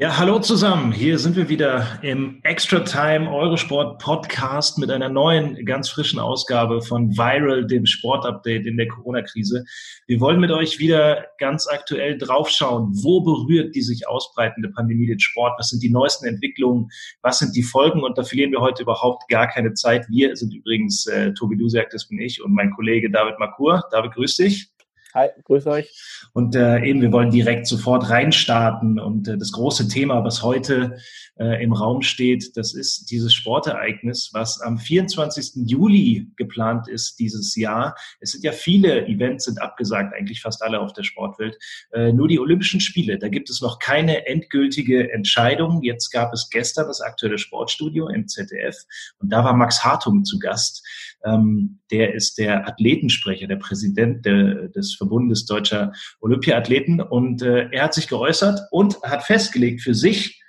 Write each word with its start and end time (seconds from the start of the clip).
Ja, 0.00 0.16
hallo 0.16 0.38
zusammen. 0.38 0.92
Hier 0.92 1.18
sind 1.18 1.34
wir 1.34 1.48
wieder 1.48 1.98
im 2.02 2.38
Extra 2.44 2.78
Time 2.78 3.28
Eurosport 3.28 4.00
Podcast 4.00 4.78
mit 4.78 4.92
einer 4.92 5.08
neuen, 5.08 5.66
ganz 5.66 5.88
frischen 5.88 6.20
Ausgabe 6.20 6.82
von 6.82 7.16
Viral, 7.16 7.66
dem 7.66 7.84
Sportupdate 7.84 8.64
in 8.64 8.76
der 8.76 8.86
Corona-Krise. 8.86 9.64
Wir 10.06 10.20
wollen 10.20 10.38
mit 10.38 10.52
euch 10.52 10.78
wieder 10.78 11.26
ganz 11.38 11.66
aktuell 11.66 12.16
draufschauen, 12.16 12.92
wo 13.02 13.22
berührt 13.22 13.74
die 13.74 13.82
sich 13.82 14.06
ausbreitende 14.06 14.68
Pandemie 14.68 15.08
den 15.08 15.18
Sport? 15.18 15.58
Was 15.58 15.70
sind 15.70 15.82
die 15.82 15.90
neuesten 15.90 16.26
Entwicklungen? 16.28 16.90
Was 17.22 17.40
sind 17.40 17.56
die 17.56 17.64
Folgen? 17.64 18.04
Und 18.04 18.16
da 18.18 18.22
verlieren 18.22 18.52
wir 18.52 18.60
heute 18.60 18.84
überhaupt 18.84 19.28
gar 19.28 19.48
keine 19.48 19.74
Zeit. 19.74 20.06
Wir 20.08 20.36
sind 20.36 20.54
übrigens 20.54 21.08
äh, 21.08 21.34
Tobi 21.34 21.56
Dusiak, 21.56 21.90
das 21.90 22.06
bin 22.06 22.20
ich, 22.20 22.40
und 22.40 22.54
mein 22.54 22.70
Kollege 22.70 23.10
David 23.10 23.40
Makur. 23.40 23.82
David, 23.90 24.12
grüß 24.12 24.36
dich. 24.36 24.70
Hi, 25.18 25.30
grüß 25.42 25.66
euch. 25.66 26.30
Und 26.32 26.54
äh, 26.54 26.80
eben, 26.84 27.02
wir 27.02 27.10
wollen 27.10 27.32
direkt 27.32 27.66
sofort 27.66 28.08
reinstarten. 28.08 29.00
Und 29.00 29.26
äh, 29.26 29.36
das 29.36 29.50
große 29.50 29.88
Thema, 29.88 30.22
was 30.22 30.44
heute 30.44 30.96
äh, 31.40 31.60
im 31.60 31.72
Raum 31.72 32.02
steht, 32.02 32.56
das 32.56 32.72
ist 32.72 33.10
dieses 33.10 33.34
Sportereignis, 33.34 34.30
was 34.32 34.60
am 34.60 34.78
24. 34.78 35.66
Juli 35.68 36.30
geplant 36.36 36.86
ist 36.86 37.18
dieses 37.18 37.56
Jahr. 37.56 37.96
Es 38.20 38.30
sind 38.30 38.44
ja 38.44 38.52
viele 38.52 39.08
Events 39.08 39.46
sind 39.46 39.60
abgesagt, 39.60 40.14
eigentlich 40.14 40.40
fast 40.40 40.62
alle 40.62 40.78
auf 40.78 40.92
der 40.92 41.02
Sportwelt. 41.02 41.58
Äh, 41.90 42.12
nur 42.12 42.28
die 42.28 42.38
Olympischen 42.38 42.78
Spiele, 42.78 43.18
da 43.18 43.26
gibt 43.26 43.50
es 43.50 43.60
noch 43.60 43.80
keine 43.80 44.28
endgültige 44.28 45.12
Entscheidung. 45.12 45.82
Jetzt 45.82 46.10
gab 46.10 46.32
es 46.32 46.48
gestern 46.48 46.86
das 46.86 47.00
aktuelle 47.00 47.38
Sportstudio 47.38 48.06
im 48.06 48.28
ZDF 48.28 48.76
und 49.18 49.32
da 49.32 49.42
war 49.42 49.54
Max 49.54 49.82
Hartung 49.84 50.24
zu 50.24 50.38
Gast. 50.38 50.86
Ähm, 51.24 51.80
der 51.90 52.14
ist 52.14 52.38
der 52.38 52.68
Athletensprecher, 52.68 53.46
der 53.46 53.56
Präsident 53.56 54.24
de, 54.24 54.70
des 54.70 54.94
Verbundes 54.94 55.46
deutscher 55.46 55.92
Olympiathleten. 56.20 57.00
Und 57.00 57.42
äh, 57.42 57.68
er 57.72 57.84
hat 57.84 57.94
sich 57.94 58.08
geäußert 58.08 58.60
und 58.70 59.00
hat 59.02 59.24
festgelegt 59.24 59.82
für 59.82 59.94
sich, 59.94 60.42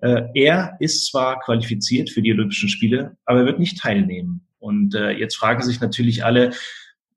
äh, 0.00 0.22
er 0.34 0.76
ist 0.80 1.06
zwar 1.06 1.40
qualifiziert 1.40 2.10
für 2.10 2.22
die 2.22 2.32
Olympischen 2.32 2.68
Spiele, 2.68 3.16
aber 3.24 3.40
er 3.40 3.46
wird 3.46 3.58
nicht 3.58 3.78
teilnehmen. 3.78 4.46
Und 4.58 4.94
äh, 4.94 5.10
jetzt 5.10 5.36
fragen 5.36 5.62
sich 5.62 5.80
natürlich 5.80 6.24
alle, 6.24 6.50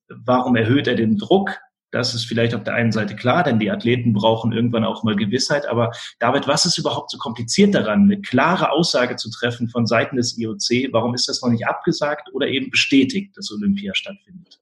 warum 0.08 0.56
erhöht 0.56 0.88
er 0.88 0.96
den 0.96 1.18
Druck? 1.18 1.58
Das 1.96 2.14
ist 2.14 2.26
vielleicht 2.26 2.54
auf 2.54 2.66
der 2.66 2.74
einen 2.74 2.92
Seite 2.92 3.16
klar, 3.16 3.42
denn 3.42 3.58
die 3.58 3.72
Athleten 3.72 4.12
brauchen 4.12 4.52
irgendwann 4.52 4.84
auch 4.84 5.04
mal 5.04 5.16
Gewissheit. 5.16 5.66
Aber 5.66 5.94
David, 6.20 6.46
was 6.46 6.66
ist 6.66 6.78
überhaupt 6.78 7.10
so 7.10 7.18
kompliziert 7.18 7.74
daran, 7.74 8.04
eine 8.04 8.20
klare 8.20 8.72
Aussage 8.72 9.16
zu 9.16 9.30
treffen 9.32 9.70
von 9.70 9.88
Seiten 9.88 10.18
des 10.18 10.38
IOC? 10.38 10.92
Warum 10.92 11.14
ist 11.14 11.30
das 11.30 11.42
noch 11.42 11.50
nicht 11.50 11.66
abgesagt 11.66 12.34
oder 12.34 12.48
eben 12.48 12.70
bestätigt, 12.70 13.38
dass 13.38 13.50
Olympia 13.50 13.96
stattfindet? 13.96 14.60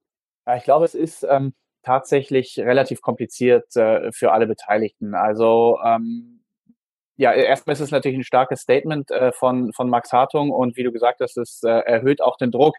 Ich 0.55 0.63
glaube, 0.63 0.85
es 0.85 0.93
ist 0.93 1.25
ähm, 1.27 1.55
tatsächlich 1.81 2.59
relativ 2.59 3.01
kompliziert 3.01 3.75
äh, 3.77 4.11
für 4.11 4.31
alle 4.31 4.45
Beteiligten. 4.45 5.15
Also 5.15 5.79
ähm, 5.83 6.43
ja, 7.15 7.33
erstmal 7.33 7.73
ist 7.73 7.79
es 7.79 7.89
natürlich 7.89 8.19
ein 8.19 8.23
starkes 8.23 8.59
Statement 8.59 9.09
äh, 9.09 9.31
von, 9.31 9.73
von 9.73 9.89
Max 9.89 10.11
Hartung 10.11 10.51
und 10.51 10.77
wie 10.77 10.83
du 10.83 10.91
gesagt 10.91 11.19
hast, 11.19 11.35
es 11.37 11.63
äh, 11.63 11.69
erhöht 11.69 12.21
auch 12.21 12.37
den 12.37 12.51
Druck. 12.51 12.75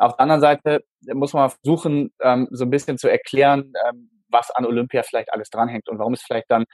Auf 0.00 0.16
der 0.16 0.20
anderen 0.20 0.40
Seite 0.40 0.84
muss 1.12 1.32
man 1.32 1.50
versuchen, 1.50 2.12
ähm, 2.22 2.48
so 2.50 2.64
ein 2.64 2.70
bisschen 2.70 2.98
zu 2.98 3.08
erklären, 3.08 3.72
ähm, 3.86 4.10
was 4.28 4.50
an 4.50 4.64
Olympia 4.64 5.02
vielleicht 5.02 5.32
alles 5.32 5.50
dranhängt 5.50 5.88
und 5.88 5.98
warum 5.98 6.14
es 6.14 6.22
vielleicht 6.22 6.50
dann 6.50 6.64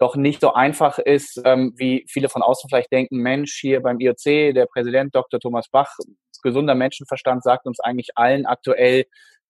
doch 0.00 0.16
nicht 0.16 0.40
so 0.40 0.54
einfach 0.54 0.98
ist, 0.98 1.40
ähm, 1.44 1.74
wie 1.76 2.06
viele 2.08 2.28
von 2.28 2.42
außen 2.42 2.68
vielleicht 2.68 2.90
denken, 2.90 3.18
Mensch, 3.18 3.58
hier 3.60 3.82
beim 3.82 4.00
IOC, 4.00 4.54
der 4.54 4.66
Präsident 4.66 5.14
Dr. 5.14 5.38
Thomas 5.38 5.68
Bach, 5.68 5.94
gesunder 6.42 6.74
Menschenverstand 6.74 7.42
sagt 7.42 7.66
uns 7.66 7.80
eigentlich 7.80 8.10
allen 8.16 8.46
aktuell, 8.46 9.04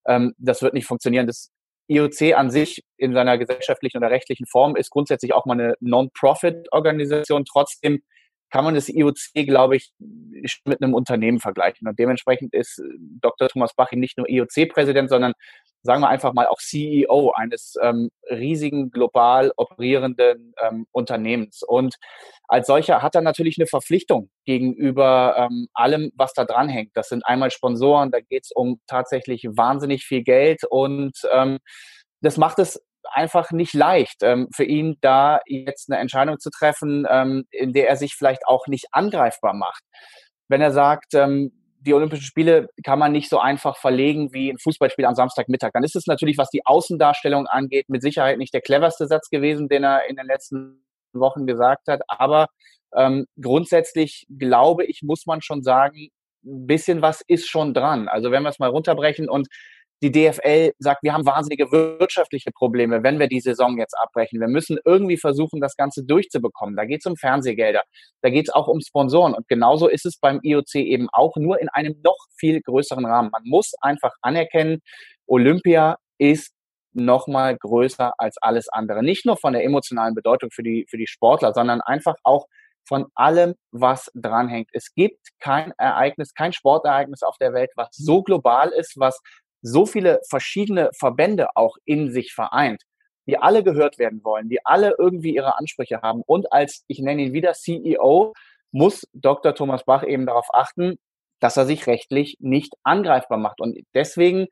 ähm, 0.07 0.35
das 0.39 0.61
wird 0.61 0.75
nicht 0.75 0.87
funktionieren. 0.87 1.27
Das 1.27 1.51
IOC 1.89 2.35
an 2.35 2.51
sich 2.51 2.83
in 2.97 3.15
seiner 3.15 3.39
gesellschaftlichen 3.39 3.99
oder 3.99 4.11
rechtlichen 4.11 4.47
Form 4.47 4.77
ist 4.77 4.91
grundsätzlich 4.91 5.33
auch 5.35 5.47
mal 5.47 5.55
eine 5.55 5.75
Non-Profit-Organisation. 5.81 7.45
Trotzdem 7.45 8.03
kann 8.51 8.65
man 8.65 8.75
das 8.75 8.89
IOC, 8.89 9.47
glaube 9.47 9.77
ich, 9.77 9.93
mit 10.65 10.83
einem 10.83 10.95
Unternehmen 10.95 11.41
vergleichen. 11.41 11.89
Und 11.89 11.99
dementsprechend 11.99 12.53
ist 12.55 12.83
Dr. 13.21 13.49
Thomas 13.49 13.75
Bach 13.75 13.93
nicht 13.93 14.19
nur 14.19 14.29
IOC-Präsident, 14.29 15.09
sondern 15.09 15.33
sagen 15.83 16.03
wir 16.03 16.09
einfach 16.09 16.35
mal 16.35 16.47
auch 16.47 16.59
CEO 16.59 17.33
eines 17.35 17.75
ähm, 17.83 18.11
riesigen 18.29 18.91
global 18.91 19.53
operierenden 19.57 20.53
ähm, 20.63 20.87
Unternehmens. 20.93 21.63
Und 21.67 21.97
als 22.49 22.67
solcher 22.67 23.03
hat 23.03 23.15
er 23.15 23.23
natürlich 23.23 23.59
eine 23.59 23.67
Verpflichtung 23.67 24.31
gegenüber 24.45 25.37
ähm, 25.39 25.69
allem, 25.73 26.11
was 26.17 26.33
da 26.35 26.45
dranhängt. 26.45 26.91
Das 26.95 27.09
sind 27.09 27.25
einmal 27.25 27.51
Sponsoren, 27.51 28.11
da 28.11 28.21
geht 28.21 28.45
es 28.45 28.51
um 28.53 28.81
tatsächlich 28.87 29.45
wahnsinnig 29.45 30.05
viel 30.05 30.23
Geld 30.23 30.65
und 30.69 31.13
ähm, 31.33 31.59
das 32.21 32.37
macht 32.37 32.59
es 32.59 32.83
einfach 33.13 33.51
nicht 33.51 33.75
leicht 33.75 34.23
ähm, 34.23 34.49
für 34.55 34.65
ihn, 34.65 34.97
da 35.01 35.41
jetzt 35.47 35.91
eine 35.91 36.01
Entscheidung 36.01 36.39
zu 36.39 36.51
treffen, 36.51 37.07
ähm, 37.09 37.45
in 37.51 37.73
der 37.73 37.89
er 37.89 37.97
sich 37.97 38.15
vielleicht 38.15 38.47
auch 38.47 38.67
nicht 38.67 38.87
angreifbar 38.93 39.55
macht. 39.55 39.83
Wenn 40.49 40.61
er 40.61 40.73
sagt, 40.73 41.15
ähm, 41.15 41.53
die 41.81 41.95
Olympischen 41.95 42.25
Spiele 42.25 42.69
kann 42.85 42.99
man 42.99 43.13
nicht 43.13 43.31
so 43.31 43.39
einfach 43.39 43.77
verlegen 43.79 44.33
wie 44.33 44.51
ein 44.51 44.59
Fußballspiel 44.59 45.07
am 45.07 45.15
Samstagmittag. 45.15 45.71
Dann 45.73 45.85
ist 45.85 45.97
es 45.97 46.07
natürlich, 46.07 46.37
was 46.37 46.51
die 46.51 46.67
Außendarstellung 46.67 47.47
angeht, 47.47 47.89
mit 47.89 48.03
Sicherheit 48.03 48.39
nicht 48.39 48.53
der 48.53 48.61
cleverste 48.61 49.07
Satz 49.07 49.31
gewesen, 49.31 49.69
den 49.69 49.85
er 49.85 50.09
in 50.09 50.17
den 50.17 50.27
letzten 50.27 50.85
Wochen 51.13 51.47
gesagt 51.47 51.89
hat. 51.89 52.03
Aber 52.07 52.49
ähm, 52.95 53.27
grundsätzlich 53.41 54.27
glaube 54.39 54.85
ich, 54.85 55.03
muss 55.03 55.25
man 55.27 55.41
schon 55.41 55.63
sagen, 55.63 56.09
ein 56.45 56.67
bisschen 56.67 57.03
was 57.03 57.23
ist 57.27 57.49
schon 57.49 57.75
dran. 57.75 58.09
Also 58.09 58.31
wenn 58.31 58.43
wir 58.43 58.51
es 58.51 58.59
mal 58.59 58.71
runterbrechen 58.71 59.29
und 59.29 59.49
die 60.03 60.11
DFL 60.11 60.73
sagt, 60.79 61.03
wir 61.03 61.13
haben 61.13 61.27
wahnsinnige 61.27 61.71
wirtschaftliche 61.73 62.51
Probleme, 62.53 63.03
wenn 63.03 63.19
wir 63.19 63.29
die 63.29 63.41
Saison 63.41 63.79
jetzt 63.79 63.95
abbrechen. 63.99 64.41
Wir 64.41 64.49
müssen 64.49 64.79
irgendwie 64.85 65.19
versuchen, 65.19 65.61
das 65.61 65.77
Ganze 65.77 66.05
durchzubekommen. 66.05 66.77
Da 66.77 66.85
geht 66.85 67.01
es 67.01 67.07
um 67.07 67.17
Fernsehgelder, 67.17 67.83
da 68.23 68.31
geht 68.31 68.49
es 68.49 68.55
auch 68.55 68.67
um 68.69 68.81
Sponsoren. 68.81 69.35
Und 69.35 69.47
genauso 69.49 69.89
ist 69.89 70.07
es 70.07 70.19
beim 70.19 70.41
IOC 70.43 70.77
eben 70.77 71.09
auch, 71.13 71.37
nur 71.37 71.61
in 71.61 71.69
einem 71.69 71.97
noch 72.03 72.17
viel 72.39 72.61
größeren 72.63 73.05
Rahmen. 73.05 73.31
Man 73.31 73.43
muss 73.45 73.73
einfach 73.81 74.13
anerkennen, 74.23 74.81
Olympia 75.27 75.97
ist 76.19 76.53
nochmal 76.93 77.57
größer 77.57 78.13
als 78.19 78.37
alles 78.41 78.69
andere. 78.69 79.03
Nicht 79.03 79.27
nur 79.27 79.37
von 79.37 79.53
der 79.53 79.65
emotionalen 79.65 80.15
Bedeutung 80.15 80.51
für 80.51 80.63
die, 80.63 80.87
für 80.89 80.97
die 80.97 81.07
Sportler, 81.07 81.53
sondern 81.53 81.81
einfach 81.81 82.17
auch 82.25 82.47
von 82.89 83.07
allem, 83.15 83.55
was 83.71 84.11
dranhängt. 84.15 84.69
Es 84.73 84.93
gibt 84.95 85.29
kein 85.39 85.73
Ereignis, 85.79 86.35
kein 86.35 86.53
Sportereignis 86.53 87.23
auf 87.23 87.37
der 87.39 87.53
Welt, 87.53 87.71
was 87.77 87.89
so 87.93 88.23
global 88.23 88.71
ist, 88.71 88.95
was 88.97 89.21
so 89.63 89.87
viele 89.87 90.21
verschiedene 90.29 90.91
Verbände 90.99 91.49
auch 91.55 91.77
in 91.85 92.11
sich 92.11 92.33
vereint, 92.33 92.83
die 93.27 93.39
alle 93.39 93.63
gehört 93.63 93.99
werden 93.99 94.25
wollen, 94.25 94.49
die 94.49 94.65
alle 94.65 94.95
irgendwie 94.99 95.35
ihre 95.35 95.59
Ansprüche 95.59 96.01
haben. 96.03 96.23
Und 96.27 96.53
als, 96.53 96.85
ich 96.89 97.01
nenne 97.01 97.23
ihn 97.23 97.33
wieder 97.33 97.53
CEO, 97.53 98.33
muss 98.73 99.07
Dr. 99.13 99.55
Thomas 99.55 99.85
Bach 99.85 100.05
eben 100.05 100.27
darauf 100.27 100.47
achten, 100.53 100.97
dass 101.41 101.57
er 101.57 101.67
sich 101.67 101.87
rechtlich 101.87 102.37
nicht 102.41 102.75
angreifbar 102.83 103.39
macht. 103.39 103.61
Und 103.61 103.79
deswegen 103.95 104.47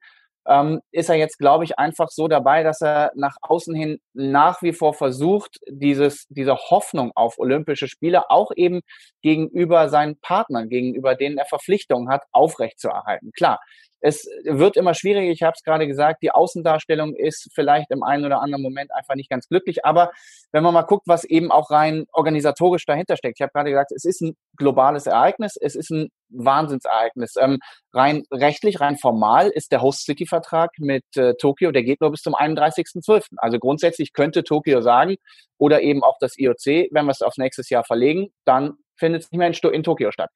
ähm, 0.49 0.81
ist 0.93 1.10
er 1.10 1.16
jetzt, 1.16 1.38
glaube 1.38 1.64
ich, 1.64 1.78
einfach 1.78 2.08
so 2.08 2.26
dabei, 2.26 2.62
dass 2.62 2.81
er 2.81 3.12
nach 3.14 3.37
außen 3.43 3.75
hin 3.75 3.99
nach 4.14 4.62
wie 4.62 4.72
vor 4.72 4.94
versucht, 4.94 5.58
dieses, 5.69 6.26
diese 6.31 6.56
Hoffnung 6.56 7.12
auf 7.14 7.38
Olympische 7.38 7.87
Spiele 7.87 8.31
auch 8.31 8.50
eben 8.56 8.81
gegenüber 9.22 9.90
seinen 9.90 10.19
Partnern, 10.20 10.70
gegenüber 10.70 11.14
denen 11.14 11.37
er 11.37 11.44
Verpflichtungen 11.44 12.08
hat, 12.08 12.22
aufrechtzuerhalten. 12.32 13.31
Klar, 13.32 13.60
es 14.00 14.28
wird 14.44 14.76
immer 14.76 14.94
schwieriger, 14.94 15.30
ich 15.30 15.42
habe 15.42 15.54
es 15.56 15.62
gerade 15.62 15.86
gesagt, 15.86 16.22
die 16.22 16.30
Außendarstellung 16.30 17.14
ist 17.14 17.50
vielleicht 17.54 17.90
im 17.90 18.02
einen 18.02 18.24
oder 18.24 18.40
anderen 18.40 18.62
Moment 18.62 18.92
einfach 18.94 19.14
nicht 19.14 19.30
ganz 19.30 19.48
glücklich, 19.48 19.84
aber 19.84 20.10
wenn 20.52 20.62
man 20.62 20.74
mal 20.74 20.82
guckt, 20.82 21.06
was 21.06 21.24
eben 21.24 21.50
auch 21.50 21.70
rein 21.70 22.06
organisatorisch 22.12 22.86
dahinter 22.86 23.16
steckt, 23.16 23.38
ich 23.38 23.42
habe 23.42 23.52
gerade 23.52 23.70
gesagt, 23.70 23.92
es 23.92 24.04
ist 24.04 24.20
ein 24.20 24.36
globales 24.56 25.06
Ereignis, 25.06 25.56
es 25.60 25.74
ist 25.74 25.90
ein 25.90 26.08
Wahnsinnsereignis. 26.30 27.34
Ähm, 27.40 27.58
rein 27.92 28.24
rechtlich, 28.30 28.80
rein 28.80 28.96
formal 28.98 29.48
ist 29.48 29.72
der 29.72 29.82
Host 29.82 30.04
City 30.04 30.26
Vertrag 30.26 30.70
mit 30.78 31.04
äh, 31.16 31.34
Tokio, 31.40 31.72
der 31.72 31.82
geht 31.82 32.00
nur 32.00 32.10
bis 32.10 32.22
zum 32.22 32.34
31.12. 32.34 33.24
Also 33.36 33.58
grundsätzlich 33.58 34.12
könnte 34.12 34.44
Tokio 34.44 34.80
sagen 34.80 35.16
oder 35.58 35.82
eben 35.82 36.02
auch 36.02 36.16
das 36.20 36.38
IOC, 36.38 36.90
wenn 36.92 37.06
wir 37.06 37.10
es 37.10 37.22
aufs 37.22 37.38
nächste 37.38 37.62
Jahr 37.68 37.84
verlegen, 37.84 38.28
dann 38.44 38.74
findet 38.96 39.24
es 39.24 39.30
nicht 39.30 39.38
mehr 39.38 39.48
in, 39.48 39.74
in 39.74 39.82
Tokio 39.82 40.10
statt. 40.10 40.30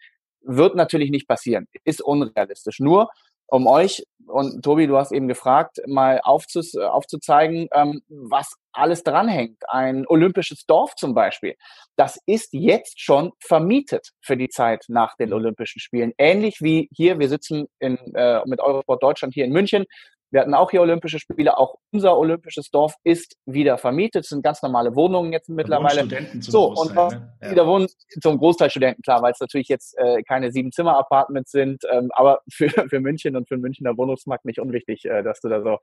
wird 0.44 0.74
natürlich 0.74 1.10
nicht 1.10 1.28
passieren, 1.28 1.66
ist 1.84 2.02
unrealistisch. 2.02 2.80
Nur 2.80 3.10
um 3.46 3.66
euch, 3.66 4.02
und 4.26 4.62
Tobi, 4.62 4.86
du 4.86 4.96
hast 4.96 5.12
eben 5.12 5.28
gefragt, 5.28 5.80
mal 5.86 6.20
aufzus 6.22 6.74
aufzuzeigen, 6.76 7.68
ähm, 7.74 8.02
was 8.08 8.54
alles 8.72 9.02
dranhängt. 9.02 9.58
Ein 9.68 10.06
olympisches 10.06 10.64
Dorf 10.64 10.94
zum 10.94 11.14
Beispiel, 11.14 11.54
das 11.96 12.18
ist 12.26 12.50
jetzt 12.52 13.00
schon 13.00 13.32
vermietet 13.40 14.10
für 14.20 14.36
die 14.36 14.48
Zeit 14.48 14.84
nach 14.88 15.16
den 15.16 15.32
Olympischen 15.32 15.80
Spielen. 15.80 16.12
Ähnlich 16.18 16.60
wie 16.60 16.88
hier, 16.92 17.18
wir 17.18 17.28
sitzen 17.28 17.66
in, 17.78 17.98
äh, 18.14 18.40
mit 18.46 18.60
Eurosport 18.60 19.02
Deutschland 19.02 19.34
hier 19.34 19.44
in 19.44 19.52
München. 19.52 19.84
Wir 20.32 20.40
hatten 20.40 20.54
auch 20.54 20.70
hier 20.70 20.80
Olympische 20.80 21.18
Spiele. 21.18 21.58
Auch 21.58 21.76
unser 21.92 22.18
olympisches 22.18 22.70
Dorf 22.70 22.94
ist 23.04 23.36
wieder 23.44 23.76
vermietet. 23.76 24.24
Es 24.24 24.30
sind 24.30 24.42
ganz 24.42 24.62
normale 24.62 24.96
Wohnungen 24.96 25.30
jetzt 25.32 25.50
mittlerweile. 25.50 26.00
Studenten 26.00 26.40
zum 26.40 26.50
so, 26.52 26.72
und 26.72 26.94
ne? 26.94 27.30
ja. 27.42 27.50
wieder 27.50 27.66
wohnen 27.66 27.86
zum 28.20 28.38
Großteil 28.38 28.70
Studenten, 28.70 29.02
klar, 29.02 29.22
weil 29.22 29.32
es 29.32 29.40
natürlich 29.40 29.68
jetzt 29.68 29.96
äh, 29.98 30.22
keine 30.22 30.50
Sieben-Zimmer-Apartments 30.50 31.50
sind. 31.52 31.84
Ähm, 31.92 32.10
aber 32.14 32.40
für, 32.50 32.70
für 32.70 33.00
München 33.00 33.36
und 33.36 33.46
für 33.46 33.56
den 33.56 33.60
Münchner 33.60 33.96
Wohnungsmarkt 33.96 34.46
nicht 34.46 34.58
unwichtig, 34.58 35.04
äh, 35.04 35.22
dass 35.22 35.40
du 35.40 35.50
da 35.50 35.62
so 35.62 35.76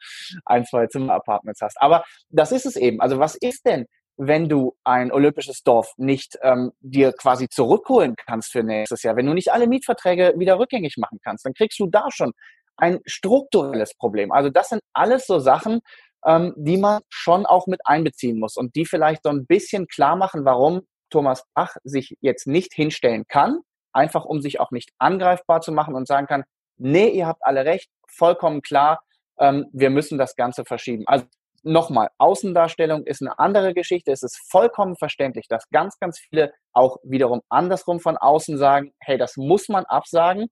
ein, 0.45 0.65
zwei 0.65 0.87
Zimmer-Apartments 0.87 1.61
hast. 1.61 1.79
Aber 1.79 2.03
das 2.29 2.51
ist 2.51 2.65
es 2.65 2.75
eben. 2.75 3.01
Also 3.01 3.19
was 3.19 3.35
ist 3.35 3.65
denn 3.67 3.85
wenn 4.21 4.49
du 4.49 4.75
ein 4.83 5.13
olympisches 5.13 5.63
Dorf 5.63 5.93
nicht 5.95 6.37
ähm, 6.41 6.73
dir 6.81 7.13
quasi 7.13 7.47
zurückholen 7.47 8.15
kannst 8.17 8.51
für 8.51 8.63
nächstes 8.63 9.01
Jahr, 9.01 9.15
wenn 9.15 9.25
du 9.25 9.33
nicht 9.33 9.53
alle 9.53 9.65
Mietverträge 9.65 10.33
wieder 10.35 10.59
rückgängig 10.59 10.97
machen 10.97 11.19
kannst, 11.23 11.45
dann 11.45 11.53
kriegst 11.53 11.79
du 11.79 11.87
da 11.87 12.07
schon 12.11 12.33
ein 12.79 12.99
strukturelles 13.05 13.95
Problem. 13.95 14.31
Also 14.31 14.49
das 14.49 14.69
sind 14.69 14.81
alles 14.93 15.25
so 15.25 15.39
Sachen, 15.39 15.81
ähm, 16.25 16.53
die 16.57 16.77
man 16.77 17.01
schon 17.09 17.45
auch 17.45 17.67
mit 17.67 17.81
einbeziehen 17.85 18.39
muss 18.39 18.57
und 18.57 18.75
die 18.75 18.85
vielleicht 18.85 19.23
so 19.23 19.29
ein 19.29 19.45
bisschen 19.45 19.87
klar 19.87 20.15
machen, 20.15 20.45
warum 20.45 20.81
Thomas 21.09 21.43
Bach 21.53 21.75
sich 21.83 22.17
jetzt 22.21 22.47
nicht 22.47 22.73
hinstellen 22.73 23.25
kann, 23.27 23.59
einfach 23.93 24.25
um 24.25 24.41
sich 24.41 24.59
auch 24.59 24.71
nicht 24.71 24.91
angreifbar 24.99 25.61
zu 25.61 25.71
machen 25.71 25.95
und 25.95 26.07
sagen 26.07 26.27
kann, 26.27 26.43
nee, 26.77 27.09
ihr 27.09 27.27
habt 27.27 27.43
alle 27.43 27.65
recht, 27.65 27.89
vollkommen 28.07 28.61
klar, 28.61 29.01
ähm, 29.39 29.67
wir 29.71 29.89
müssen 29.89 30.17
das 30.17 30.35
Ganze 30.35 30.65
verschieben. 30.65 31.03
Also 31.07 31.25
nochmal, 31.63 32.09
Außendarstellung 32.17 33.05
ist 33.05 33.21
eine 33.21 33.37
andere 33.39 33.73
Geschichte. 33.73 34.11
Es 34.11 34.23
ist 34.23 34.39
vollkommen 34.49 34.95
verständlich, 34.95 35.47
dass 35.47 35.69
ganz, 35.69 35.97
ganz 35.99 36.19
viele 36.19 36.53
auch 36.73 36.97
wiederum 37.03 37.41
andersrum 37.49 37.99
von 37.99 38.17
außen 38.17 38.57
sagen, 38.57 38.93
hey, 38.99 39.17
das 39.17 39.37
muss 39.37 39.69
man 39.69 39.85
absagen. 39.85 40.47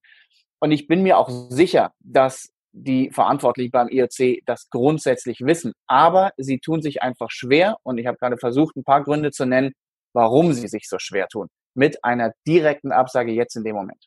Und 0.60 0.72
ich 0.72 0.86
bin 0.86 1.02
mir 1.02 1.18
auch 1.18 1.28
sicher, 1.50 1.92
dass 2.00 2.50
die 2.72 3.10
Verantwortlichen 3.10 3.70
beim 3.70 3.88
IOC 3.88 4.44
das 4.44 4.68
grundsätzlich 4.70 5.40
wissen. 5.40 5.72
Aber 5.86 6.32
sie 6.36 6.58
tun 6.58 6.82
sich 6.82 7.02
einfach 7.02 7.30
schwer. 7.30 7.76
Und 7.82 7.98
ich 7.98 8.06
habe 8.06 8.18
gerade 8.18 8.38
versucht, 8.38 8.76
ein 8.76 8.84
paar 8.84 9.02
Gründe 9.02 9.30
zu 9.30 9.46
nennen, 9.46 9.72
warum 10.12 10.52
sie 10.52 10.68
sich 10.68 10.88
so 10.88 10.98
schwer 10.98 11.28
tun. 11.28 11.48
Mit 11.74 12.04
einer 12.04 12.32
direkten 12.46 12.92
Absage 12.92 13.32
jetzt 13.32 13.56
in 13.56 13.64
dem 13.64 13.76
Moment. 13.76 14.04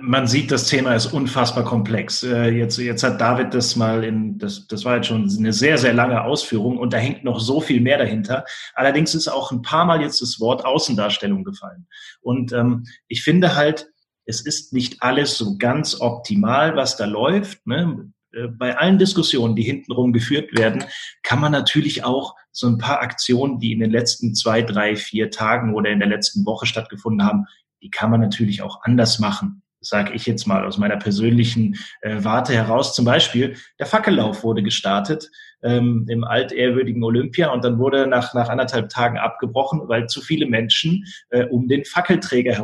Man 0.00 0.26
sieht, 0.26 0.50
das 0.50 0.68
Thema 0.68 0.94
ist 0.94 1.12
unfassbar 1.12 1.62
komplex. 1.62 2.22
Äh, 2.22 2.48
jetzt, 2.48 2.78
jetzt 2.78 3.02
hat 3.02 3.20
David 3.20 3.52
das 3.52 3.76
mal 3.76 4.04
in, 4.04 4.38
das, 4.38 4.66
das 4.66 4.86
war 4.86 4.96
jetzt 4.96 5.08
schon 5.08 5.30
eine 5.38 5.52
sehr, 5.52 5.76
sehr 5.76 5.92
lange 5.92 6.24
Ausführung 6.24 6.78
und 6.78 6.94
da 6.94 6.96
hängt 6.96 7.24
noch 7.24 7.40
so 7.40 7.60
viel 7.60 7.82
mehr 7.82 7.98
dahinter. 7.98 8.46
Allerdings 8.74 9.14
ist 9.14 9.28
auch 9.28 9.52
ein 9.52 9.60
paar 9.60 9.84
Mal 9.84 10.00
jetzt 10.00 10.22
das 10.22 10.40
Wort 10.40 10.64
Außendarstellung 10.64 11.44
gefallen. 11.44 11.86
Und 12.22 12.52
ähm, 12.52 12.84
ich 13.06 13.22
finde 13.22 13.54
halt, 13.54 13.90
es 14.26 14.40
ist 14.40 14.72
nicht 14.72 15.02
alles 15.02 15.38
so 15.38 15.56
ganz 15.56 16.00
optimal, 16.00 16.76
was 16.76 16.96
da 16.96 17.06
läuft. 17.06 17.66
Ne? 17.66 18.12
Äh, 18.32 18.48
bei 18.48 18.76
allen 18.76 18.98
Diskussionen, 18.98 19.56
die 19.56 19.62
hintenrum 19.62 20.12
geführt 20.12 20.56
werden, 20.56 20.84
kann 21.22 21.40
man 21.40 21.52
natürlich 21.52 22.04
auch 22.04 22.34
so 22.52 22.66
ein 22.66 22.78
paar 22.78 23.00
Aktionen, 23.00 23.58
die 23.58 23.72
in 23.72 23.80
den 23.80 23.90
letzten 23.90 24.34
zwei, 24.34 24.62
drei, 24.62 24.96
vier 24.96 25.30
Tagen 25.30 25.74
oder 25.74 25.90
in 25.90 26.00
der 26.00 26.08
letzten 26.08 26.44
Woche 26.44 26.66
stattgefunden 26.66 27.26
haben, 27.26 27.46
die 27.82 27.90
kann 27.90 28.10
man 28.10 28.20
natürlich 28.20 28.62
auch 28.62 28.82
anders 28.82 29.18
machen 29.18 29.62
sage 29.80 30.14
ich 30.14 30.26
jetzt 30.26 30.46
mal 30.46 30.64
aus 30.64 30.78
meiner 30.78 30.96
persönlichen 30.96 31.76
äh, 32.00 32.16
Warte 32.24 32.52
heraus. 32.52 32.94
Zum 32.94 33.04
Beispiel, 33.04 33.56
der 33.78 33.86
Fackellauf 33.86 34.42
wurde 34.42 34.62
gestartet 34.62 35.30
ähm, 35.62 36.06
im 36.08 36.24
altehrwürdigen 36.24 37.04
Olympia 37.04 37.52
und 37.52 37.64
dann 37.64 37.78
wurde 37.78 38.06
nach, 38.06 38.34
nach 38.34 38.48
anderthalb 38.48 38.88
Tagen 38.88 39.18
abgebrochen, 39.18 39.82
weil 39.86 40.06
zu 40.08 40.20
viele 40.20 40.46
Menschen 40.46 41.04
äh, 41.30 41.44
um 41.44 41.68
den 41.68 41.84
Fackelträger 41.84 42.56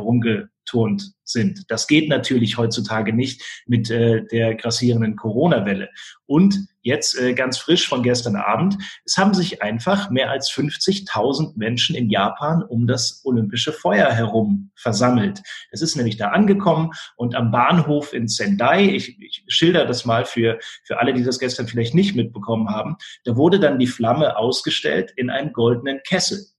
herumgeturnt 0.63 1.13
sind. 1.25 1.63
Das 1.69 1.87
geht 1.87 2.09
natürlich 2.09 2.57
heutzutage 2.57 3.13
nicht 3.13 3.41
mit 3.65 3.89
äh, 3.89 4.25
der 4.25 4.55
grassierenden 4.55 5.15
Corona-Welle. 5.15 5.89
Und 6.25 6.67
jetzt 6.81 7.17
äh, 7.17 7.33
ganz 7.33 7.57
frisch 7.57 7.87
von 7.87 8.03
gestern 8.03 8.35
Abend, 8.35 8.77
es 9.05 9.17
haben 9.17 9.33
sich 9.33 9.61
einfach 9.61 10.09
mehr 10.09 10.29
als 10.29 10.51
50.000 10.51 11.53
Menschen 11.55 11.95
in 11.95 12.09
Japan 12.09 12.61
um 12.61 12.87
das 12.87 13.21
olympische 13.23 13.71
Feuer 13.71 14.11
herum 14.11 14.71
versammelt. 14.75 15.41
Es 15.71 15.81
ist 15.81 15.95
nämlich 15.95 16.17
da 16.17 16.29
angekommen 16.29 16.91
und 17.15 17.35
am 17.35 17.51
Bahnhof 17.51 18.13
in 18.13 18.27
Sendai, 18.27 18.89
ich, 18.89 19.19
ich 19.21 19.45
schilder 19.47 19.85
das 19.85 20.05
mal 20.05 20.25
für, 20.25 20.59
für 20.83 20.99
alle, 20.99 21.13
die 21.13 21.23
das 21.23 21.39
gestern 21.39 21.67
vielleicht 21.67 21.95
nicht 21.95 22.15
mitbekommen 22.15 22.69
haben, 22.69 22.97
da 23.23 23.37
wurde 23.37 23.59
dann 23.59 23.79
die 23.79 23.87
Flamme 23.87 24.35
ausgestellt 24.37 25.13
in 25.15 25.29
einem 25.29 25.53
goldenen 25.53 26.01
Kessel. 26.05 26.52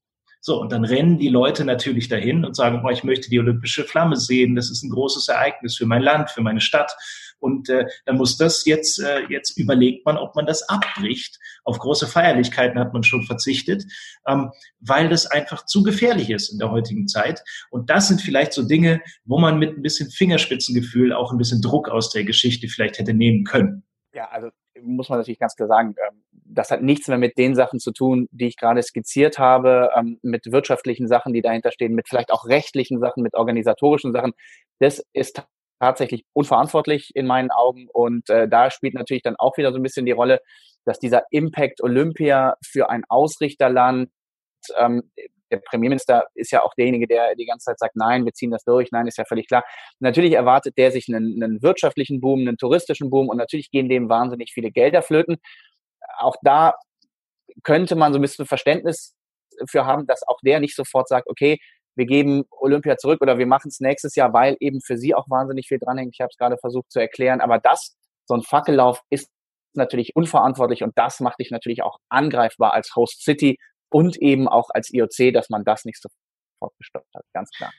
So, 0.46 0.60
und 0.60 0.72
dann 0.72 0.84
rennen 0.84 1.16
die 1.16 1.30
Leute 1.30 1.64
natürlich 1.64 2.08
dahin 2.08 2.44
und 2.44 2.54
sagen, 2.54 2.82
oh, 2.84 2.90
ich 2.90 3.02
möchte 3.02 3.30
die 3.30 3.38
olympische 3.38 3.84
Flamme 3.84 4.16
sehen, 4.16 4.54
das 4.54 4.70
ist 4.70 4.82
ein 4.82 4.90
großes 4.90 5.28
Ereignis 5.28 5.74
für 5.74 5.86
mein 5.86 6.02
Land, 6.02 6.30
für 6.30 6.42
meine 6.42 6.60
Stadt. 6.60 6.94
Und 7.38 7.70
äh, 7.70 7.86
dann 8.04 8.18
muss 8.18 8.36
das 8.36 8.66
jetzt, 8.66 9.00
äh, 9.00 9.20
jetzt 9.30 9.56
überlegt 9.56 10.04
man, 10.04 10.18
ob 10.18 10.36
man 10.36 10.44
das 10.44 10.68
abbricht. 10.68 11.38
Auf 11.64 11.78
große 11.78 12.06
Feierlichkeiten 12.06 12.78
hat 12.78 12.92
man 12.92 13.04
schon 13.04 13.22
verzichtet, 13.22 13.84
ähm, 14.28 14.50
weil 14.80 15.08
das 15.08 15.24
einfach 15.24 15.64
zu 15.64 15.82
gefährlich 15.82 16.28
ist 16.28 16.52
in 16.52 16.58
der 16.58 16.70
heutigen 16.70 17.08
Zeit. 17.08 17.42
Und 17.70 17.88
das 17.88 18.08
sind 18.08 18.20
vielleicht 18.20 18.52
so 18.52 18.68
Dinge, 18.68 19.00
wo 19.24 19.38
man 19.38 19.58
mit 19.58 19.78
ein 19.78 19.82
bisschen 19.82 20.10
Fingerspitzengefühl 20.10 21.14
auch 21.14 21.32
ein 21.32 21.38
bisschen 21.38 21.62
Druck 21.62 21.88
aus 21.88 22.10
der 22.10 22.24
Geschichte 22.24 22.68
vielleicht 22.68 22.98
hätte 22.98 23.14
nehmen 23.14 23.44
können. 23.44 23.82
Ja, 24.12 24.28
also 24.28 24.50
muss 24.82 25.08
man 25.08 25.20
natürlich 25.20 25.38
ganz 25.38 25.56
klar 25.56 25.68
sagen, 25.68 25.94
ähm, 26.06 26.33
das 26.44 26.70
hat 26.70 26.82
nichts 26.82 27.08
mehr 27.08 27.18
mit 27.18 27.38
den 27.38 27.54
Sachen 27.54 27.80
zu 27.80 27.92
tun, 27.92 28.28
die 28.30 28.46
ich 28.46 28.56
gerade 28.56 28.82
skizziert 28.82 29.38
habe, 29.38 29.90
ähm, 29.96 30.18
mit 30.22 30.52
wirtschaftlichen 30.52 31.08
Sachen, 31.08 31.32
die 31.32 31.42
dahinter 31.42 31.72
stehen, 31.72 31.94
mit 31.94 32.08
vielleicht 32.08 32.30
auch 32.30 32.46
rechtlichen 32.46 33.00
Sachen, 33.00 33.22
mit 33.22 33.34
organisatorischen 33.34 34.12
Sachen. 34.12 34.32
Das 34.78 35.02
ist 35.12 35.42
tatsächlich 35.80 36.24
unverantwortlich 36.32 37.10
in 37.14 37.26
meinen 37.26 37.50
Augen. 37.50 37.88
Und 37.92 38.28
äh, 38.30 38.48
da 38.48 38.70
spielt 38.70 38.94
natürlich 38.94 39.22
dann 39.22 39.36
auch 39.36 39.56
wieder 39.56 39.72
so 39.72 39.78
ein 39.78 39.82
bisschen 39.82 40.06
die 40.06 40.12
Rolle, 40.12 40.40
dass 40.84 40.98
dieser 40.98 41.24
Impact 41.30 41.82
Olympia 41.82 42.56
für 42.64 42.90
ein 42.90 43.04
Ausrichterland 43.08 44.10
ähm, 44.78 45.10
der 45.50 45.58
Premierminister 45.58 46.26
ist 46.34 46.50
ja 46.50 46.62
auch 46.62 46.74
derjenige, 46.74 47.06
der 47.06 47.34
die 47.36 47.46
ganze 47.46 47.66
Zeit 47.66 47.78
sagt, 47.78 47.96
nein, 47.96 48.24
wir 48.24 48.32
ziehen 48.32 48.50
das 48.50 48.64
durch, 48.64 48.90
nein, 48.90 49.06
ist 49.06 49.18
ja 49.18 49.24
völlig 49.24 49.46
klar. 49.46 49.62
Natürlich 50.00 50.32
erwartet 50.32 50.76
der 50.78 50.90
sich 50.90 51.06
einen, 51.08 51.42
einen 51.42 51.62
wirtschaftlichen 51.62 52.20
Boom, 52.20 52.40
einen 52.40 52.56
touristischen 52.56 53.10
Boom 53.10 53.28
und 53.28 53.36
natürlich 53.36 53.70
gehen 53.70 53.88
dem 53.88 54.08
wahnsinnig 54.08 54.52
viele 54.52 54.70
Gelder 54.70 55.02
flöten. 55.02 55.36
Auch 56.18 56.36
da 56.42 56.74
könnte 57.62 57.96
man 57.96 58.12
so 58.12 58.18
ein 58.18 58.22
bisschen 58.22 58.46
Verständnis 58.46 59.14
für 59.68 59.86
haben, 59.86 60.06
dass 60.06 60.26
auch 60.26 60.38
der 60.42 60.60
nicht 60.60 60.74
sofort 60.74 61.08
sagt, 61.08 61.28
okay, 61.28 61.58
wir 61.96 62.06
geben 62.06 62.44
Olympia 62.50 62.96
zurück 62.96 63.20
oder 63.20 63.38
wir 63.38 63.46
machen 63.46 63.68
es 63.68 63.80
nächstes 63.80 64.16
Jahr, 64.16 64.32
weil 64.32 64.56
eben 64.60 64.80
für 64.80 64.96
sie 64.96 65.14
auch 65.14 65.30
wahnsinnig 65.30 65.68
viel 65.68 65.78
dranhängt. 65.78 66.14
Ich 66.14 66.20
habe 66.20 66.30
es 66.30 66.36
gerade 66.36 66.56
versucht 66.58 66.90
zu 66.90 66.98
erklären. 66.98 67.40
Aber 67.40 67.58
das, 67.58 67.94
so 68.26 68.34
ein 68.34 68.42
Fackellauf 68.42 69.00
ist 69.10 69.30
natürlich 69.74 70.16
unverantwortlich 70.16 70.82
und 70.82 70.96
das 70.96 71.20
macht 71.20 71.38
dich 71.40 71.50
natürlich 71.50 71.82
auch 71.82 71.98
angreifbar 72.08 72.72
als 72.72 72.94
Host 72.96 73.22
City 73.22 73.58
und 73.90 74.16
eben 74.16 74.48
auch 74.48 74.70
als 74.70 74.92
IOC, 74.92 75.32
dass 75.32 75.50
man 75.50 75.64
das 75.64 75.84
nicht 75.84 76.00
sofort 76.00 76.76
gestoppt 76.78 77.14
hat, 77.14 77.24
ganz 77.32 77.50
klar. 77.50 77.72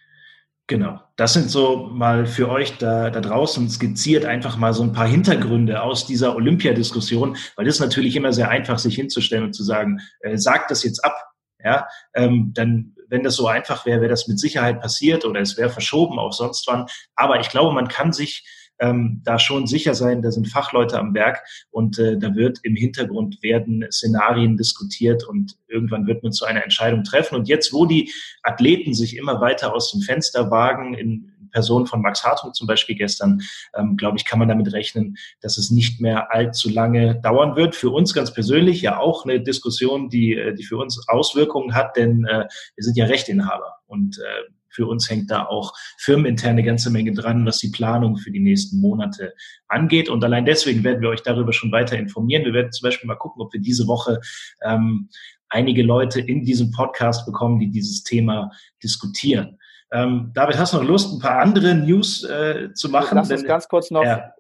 Genau, 0.68 1.00
das 1.16 1.34
sind 1.34 1.52
so 1.52 1.86
mal 1.92 2.26
für 2.26 2.50
euch 2.50 2.80
da, 2.80 3.12
da 3.12 3.22
draußen 3.22 3.70
skizziert 3.70 4.26
einfach 4.26 4.58
mal 4.58 4.74
so 4.74 4.82
ein 4.82 4.94
paar 4.94 5.08
Hintergründe 5.08 5.84
aus 5.84 6.08
dieser 6.08 6.36
Olympiadiskussion, 6.36 7.38
weil 7.56 7.66
das 7.66 7.76
ist 7.76 7.82
natürlich 7.82 8.16
immer 8.16 8.34
sehr 8.34 8.50
einfach, 8.50 8.80
sich 8.80 8.96
hinzustellen 8.96 9.44
und 9.44 9.54
zu 9.54 9.64
sagen, 9.64 10.00
äh, 10.22 10.38
sagt 10.38 10.72
das 10.72 10.84
jetzt 10.84 11.06
ab, 11.06 11.16
ja, 11.64 11.88
ähm, 12.16 12.52
dann, 12.56 12.96
wenn 13.10 13.22
das 13.22 13.36
so 13.36 13.48
einfach 13.48 13.86
wäre, 13.86 14.02
wäre 14.02 14.10
das 14.10 14.28
mit 14.28 14.40
Sicherheit 14.40 14.82
passiert 14.82 15.24
oder 15.24 15.40
es 15.40 15.56
wäre 15.56 15.70
verschoben 15.70 16.18
auf 16.18 16.34
sonst 16.34 16.66
wann. 16.68 16.88
Aber 17.16 17.40
ich 17.40 17.50
glaube, 17.50 17.72
man 17.72 17.88
kann 17.88 18.12
sich 18.12 18.44
ähm, 18.80 19.22
da 19.24 19.40
schon 19.40 19.68
sicher 19.68 19.96
sein, 19.96 20.22
da 20.22 20.32
sind 20.32 20.48
Fachleute 20.48 21.00
am 21.00 21.14
Werk 21.14 21.44
und 21.72 21.98
äh, 22.00 22.18
da 22.18 22.36
wird 22.36 22.60
im 22.64 22.76
Hintergrund 22.76 23.42
werden 23.42 23.86
Szenarien 23.92 24.58
diskutiert 24.58 25.24
und 25.24 25.56
irgendwann 25.68 26.08
wird 26.08 26.24
man 26.24 26.32
zu 26.32 26.46
einer 26.46 26.64
Entscheidung 26.64 27.04
treffen. 27.04 27.36
Und 27.36 27.48
jetzt, 27.48 27.74
wo 27.74 27.86
die 27.86 28.12
Athleten 28.44 28.94
sich 28.94 29.18
immer 29.18 29.42
weiter 29.42 29.74
aus 29.74 29.92
dem 29.92 30.02
Fenster 30.02 30.52
wagen, 30.52 30.94
in 30.94 31.32
Person 31.56 31.88
von 31.88 32.02
Max 32.02 32.24
Hartung 32.24 32.54
zum 32.54 32.68
Beispiel 32.68 32.96
gestern, 32.96 33.42
ähm, 33.76 33.96
glaube 33.96 34.18
ich, 34.18 34.26
kann 34.26 34.40
man 34.40 34.50
damit 34.50 34.74
rechnen, 34.74 35.16
dass 35.40 35.58
es 35.58 35.72
nicht 35.72 36.02
mehr 36.02 36.34
allzu 36.34 36.70
lange 36.70 37.16
dauern 37.22 37.56
wird. 37.56 37.76
Für 37.76 37.92
uns 37.92 38.14
ganz 38.14 38.34
persönlich 38.34 38.82
ja 38.82 39.00
auch 39.00 39.24
eine 39.24 39.40
Diskussion, 39.42 40.10
die, 40.10 40.34
äh, 40.34 40.54
die 40.54 40.64
für 40.64 40.78
uns 40.78 41.08
Auswirkungen 41.08 41.74
hat, 41.74 41.96
denn 41.96 42.26
äh, 42.26 42.46
wir 42.76 42.84
sind 42.84 42.98
ja 42.98 43.06
Rechtinhaber 43.06 43.78
und 43.88 44.20
äh, 44.20 44.52
für 44.76 44.88
uns 44.88 45.10
hängt 45.10 45.32
da 45.32 45.46
auch 45.46 45.74
firmenintern 45.98 46.52
eine 46.52 46.64
ganze 46.64 46.92
Menge 46.92 47.14
dran, 47.14 47.46
was 47.46 47.60
die 47.60 47.72
Planung 47.72 48.18
für 48.18 48.32
die 48.32 48.40
nächsten 48.40 48.80
Monate 48.80 49.34
angeht. 49.68 50.10
Und 50.10 50.24
allein 50.24 50.46
deswegen 50.46 50.84
werden 50.84 51.02
wir 51.02 51.10
euch 51.10 51.24
darüber 51.24 51.54
schon 51.54 51.72
weiter 51.72 51.98
informieren. 51.98 52.44
Wir 52.44 52.54
werden 52.54 52.72
zum 52.72 52.86
Beispiel 52.86 53.08
mal 53.08 53.16
gucken, 53.16 53.42
ob 53.42 53.54
wir 53.54 53.62
diese 53.62 53.88
Woche 53.88 54.20
ähm, 54.64 55.10
einige 55.50 55.84
Leute 55.84 56.20
in 56.20 56.44
diesem 56.44 56.72
Podcast 56.72 57.26
bekommen, 57.26 57.60
die 57.60 57.72
dieses 57.72 58.04
Thema 58.04 58.52
diskutieren. 58.84 59.58
Ähm, 59.92 60.32
David, 60.34 60.58
hast 60.58 60.74
du 60.74 60.78
noch 60.78 60.84
Lust, 60.84 61.14
ein 61.14 61.20
paar 61.20 61.40
andere 61.40 61.74
News 61.76 62.24
äh, 62.24 62.74
zu 62.74 62.90
machen? 62.90 63.16
Lass 63.16 63.32
uns 63.32 63.46
ganz 63.46 63.68
kurz 63.68 63.92
noch 63.92 64.04
ja. 64.04 64.34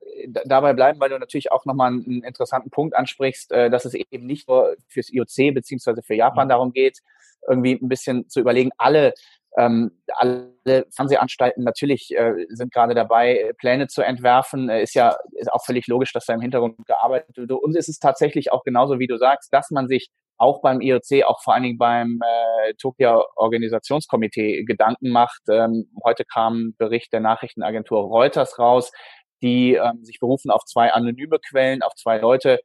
dabei 0.46 0.74
bleiben, 0.74 1.00
weil 1.00 1.10
du 1.10 1.20
natürlich 1.20 1.52
auch 1.52 1.66
nochmal 1.66 1.92
einen 1.92 2.24
interessanten 2.24 2.72
Punkt 2.72 2.96
ansprichst, 2.96 3.52
äh, 3.52 3.70
dass 3.70 3.86
es 3.86 3.94
eben 3.94 4.26
nicht 4.26 4.48
nur 4.50 4.76
fürs 4.88 5.12
IOC 5.12 5.54
beziehungsweise 5.54 6.02
für 6.02 6.16
Japan 6.16 6.50
ja. 6.50 6.56
darum 6.56 6.74
geht, 6.74 7.00
irgendwie 7.48 7.74
ein 7.74 7.88
bisschen 7.88 8.28
zu 8.28 8.40
überlegen, 8.40 8.72
alle 8.78 9.14
ähm, 9.58 9.92
alle 10.16 10.86
Fernsehanstalten 10.94 11.64
natürlich 11.64 12.12
äh, 12.16 12.34
sind 12.50 12.74
gerade 12.74 12.94
dabei, 12.94 13.54
Pläne 13.58 13.88
zu 13.88 14.02
entwerfen. 14.02 14.70
Äh, 14.70 14.84
ist 14.84 14.96
ja 14.96 15.16
ist 15.34 15.52
auch 15.52 15.64
völlig 15.64 15.88
logisch, 15.88 16.12
dass 16.14 16.26
da 16.26 16.34
im 16.34 16.42
Hintergrund 16.42 16.86
gearbeitet 16.86 17.38
wird. 17.38 17.52
Und 17.52 17.76
es 17.76 17.88
ist 17.88 18.00
tatsächlich 18.00 18.52
auch 18.52 18.64
genauso, 18.64 19.00
wie 19.00 19.08
du 19.08 19.18
sagst, 19.18 19.54
dass 19.54 19.72
man 19.72 19.88
sich 19.88 20.10
auch 20.38 20.62
beim 20.62 20.82
IOC, 20.82 21.24
auch 21.26 21.42
vor 21.42 21.54
allen 21.54 21.64
Dingen 21.64 21.78
beim 21.78 22.20
äh, 22.22 22.74
Tokio 22.74 23.24
Organisationskomitee 23.38 24.66
Gedanken 24.66 25.10
macht. 25.10 25.42
Ähm, 25.50 25.90
heute 26.04 26.26
kam 26.26 26.56
ein 26.56 26.76
Bericht 26.78 27.14
der 27.14 27.22
Nachrichtenagentur 27.22 28.02
Reuters 28.02 28.60
raus, 28.60 28.92
die 29.42 29.76
ähm, 29.76 30.04
sich 30.04 30.20
berufen 30.20 30.52
auf 30.52 30.66
zwei 30.66 30.92
anonyme 30.92 31.40
Quellen, 31.40 31.82
auf 31.82 31.94
zwei 31.96 32.18
Leute, 32.18 32.60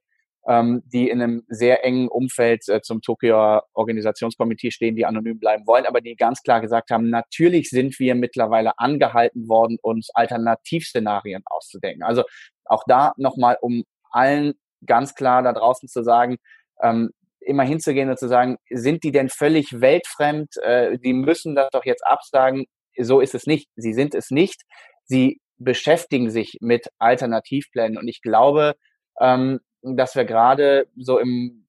ähm, 0.48 0.82
die 0.86 1.08
in 1.08 1.20
einem 1.20 1.44
sehr 1.48 1.84
engen 1.84 2.08
Umfeld 2.08 2.68
äh, 2.68 2.80
zum 2.80 3.02
Tokio 3.02 3.60
Organisationskomitee 3.74 4.70
stehen, 4.70 4.96
die 4.96 5.06
anonym 5.06 5.38
bleiben 5.38 5.66
wollen, 5.66 5.86
aber 5.86 6.00
die 6.00 6.16
ganz 6.16 6.42
klar 6.42 6.60
gesagt 6.60 6.90
haben, 6.90 7.10
natürlich 7.10 7.68
sind 7.68 7.98
wir 7.98 8.14
mittlerweile 8.14 8.78
angehalten 8.78 9.48
worden, 9.48 9.78
uns 9.82 10.10
Alternativszenarien 10.14 11.42
auszudenken. 11.46 12.02
Also 12.02 12.24
auch 12.64 12.84
da 12.86 13.12
nochmal, 13.16 13.58
um 13.60 13.84
allen 14.10 14.54
ganz 14.86 15.14
klar 15.14 15.42
da 15.42 15.52
draußen 15.52 15.88
zu 15.88 16.02
sagen, 16.02 16.38
ähm, 16.82 17.10
immer 17.40 17.64
hinzugehen 17.64 18.10
und 18.10 18.18
zu 18.18 18.28
sagen, 18.28 18.56
sind 18.70 19.02
die 19.02 19.12
denn 19.12 19.28
völlig 19.28 19.80
weltfremd? 19.80 20.56
Äh, 20.58 20.98
die 20.98 21.12
müssen 21.12 21.54
das 21.54 21.68
doch 21.70 21.84
jetzt 21.84 22.06
absagen. 22.06 22.64
So 22.98 23.20
ist 23.20 23.34
es 23.34 23.46
nicht. 23.46 23.68
Sie 23.76 23.92
sind 23.92 24.14
es 24.14 24.30
nicht. 24.30 24.62
Sie 25.04 25.40
beschäftigen 25.58 26.30
sich 26.30 26.58
mit 26.60 26.88
Alternativplänen. 26.98 27.98
Und 27.98 28.08
ich 28.08 28.22
glaube, 28.22 28.74
ähm, 29.20 29.60
dass 29.82 30.14
wir 30.14 30.24
gerade 30.24 30.86
so 30.96 31.18
im, 31.18 31.66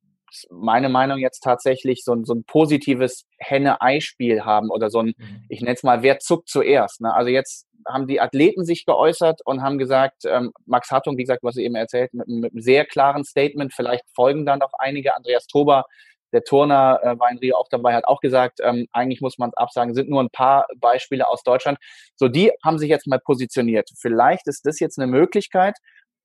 meine 0.49 0.89
Meinung 0.89 1.19
jetzt 1.19 1.41
tatsächlich 1.41 2.03
so, 2.03 2.15
so 2.23 2.33
ein 2.33 2.43
positives 2.43 3.25
Henne-Ei-Spiel 3.37 4.45
haben 4.45 4.69
oder 4.69 4.89
so 4.89 4.99
ein, 4.99 5.13
mhm. 5.17 5.45
ich 5.49 5.61
nenne 5.61 5.75
es 5.75 5.83
mal, 5.83 6.03
wer 6.03 6.19
zuckt 6.19 6.49
zuerst. 6.49 7.01
Ne? 7.01 7.13
Also 7.13 7.29
jetzt 7.29 7.67
haben 7.87 8.07
die 8.07 8.21
Athleten 8.21 8.63
sich 8.65 8.85
geäußert 8.85 9.41
und 9.45 9.61
haben 9.61 9.77
gesagt, 9.77 10.23
ähm, 10.25 10.51
Max 10.65 10.91
Hartung, 10.91 11.17
wie 11.17 11.23
gesagt, 11.23 11.43
was 11.43 11.55
Sie 11.55 11.63
eben 11.63 11.75
erzählt, 11.75 12.13
mit, 12.13 12.27
mit 12.27 12.53
einem 12.53 12.61
sehr 12.61 12.85
klaren 12.85 13.23
Statement, 13.23 13.73
vielleicht 13.73 14.03
folgen 14.13 14.45
dann 14.45 14.59
noch 14.59 14.71
einige. 14.77 15.15
Andreas 15.15 15.47
Tober, 15.47 15.85
der 16.31 16.43
Turner, 16.43 16.99
äh, 17.03 17.19
war 17.19 17.29
in 17.31 17.39
Rio 17.39 17.57
auch 17.57 17.67
dabei, 17.69 17.93
hat 17.93 18.05
auch 18.05 18.21
gesagt, 18.21 18.59
ähm, 18.63 18.87
eigentlich 18.91 19.21
muss 19.21 19.37
man 19.37 19.49
es 19.49 19.57
absagen, 19.57 19.93
sind 19.93 20.09
nur 20.09 20.21
ein 20.21 20.29
paar 20.29 20.65
Beispiele 20.77 21.27
aus 21.27 21.43
Deutschland. 21.43 21.77
So, 22.15 22.27
die 22.27 22.51
haben 22.63 22.77
sich 22.77 22.89
jetzt 22.89 23.07
mal 23.07 23.19
positioniert. 23.19 23.89
Vielleicht 23.97 24.47
ist 24.47 24.65
das 24.65 24.79
jetzt 24.79 24.97
eine 24.97 25.07
Möglichkeit, 25.07 25.77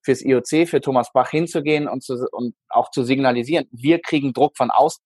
fürs 0.07 0.23
IOC, 0.25 0.69
für 0.69 0.81
Thomas 0.81 1.13
Bach 1.13 1.31
hinzugehen 1.31 1.89
und, 1.89 2.03
zu, 2.03 2.27
und 2.31 2.55
auch 2.69 2.91
zu 2.91 3.03
signalisieren, 3.03 3.67
wir 3.73 4.01
kriegen 4.01 4.33
Druck 4.33 4.57
von 4.57 4.71
außen, 4.71 5.03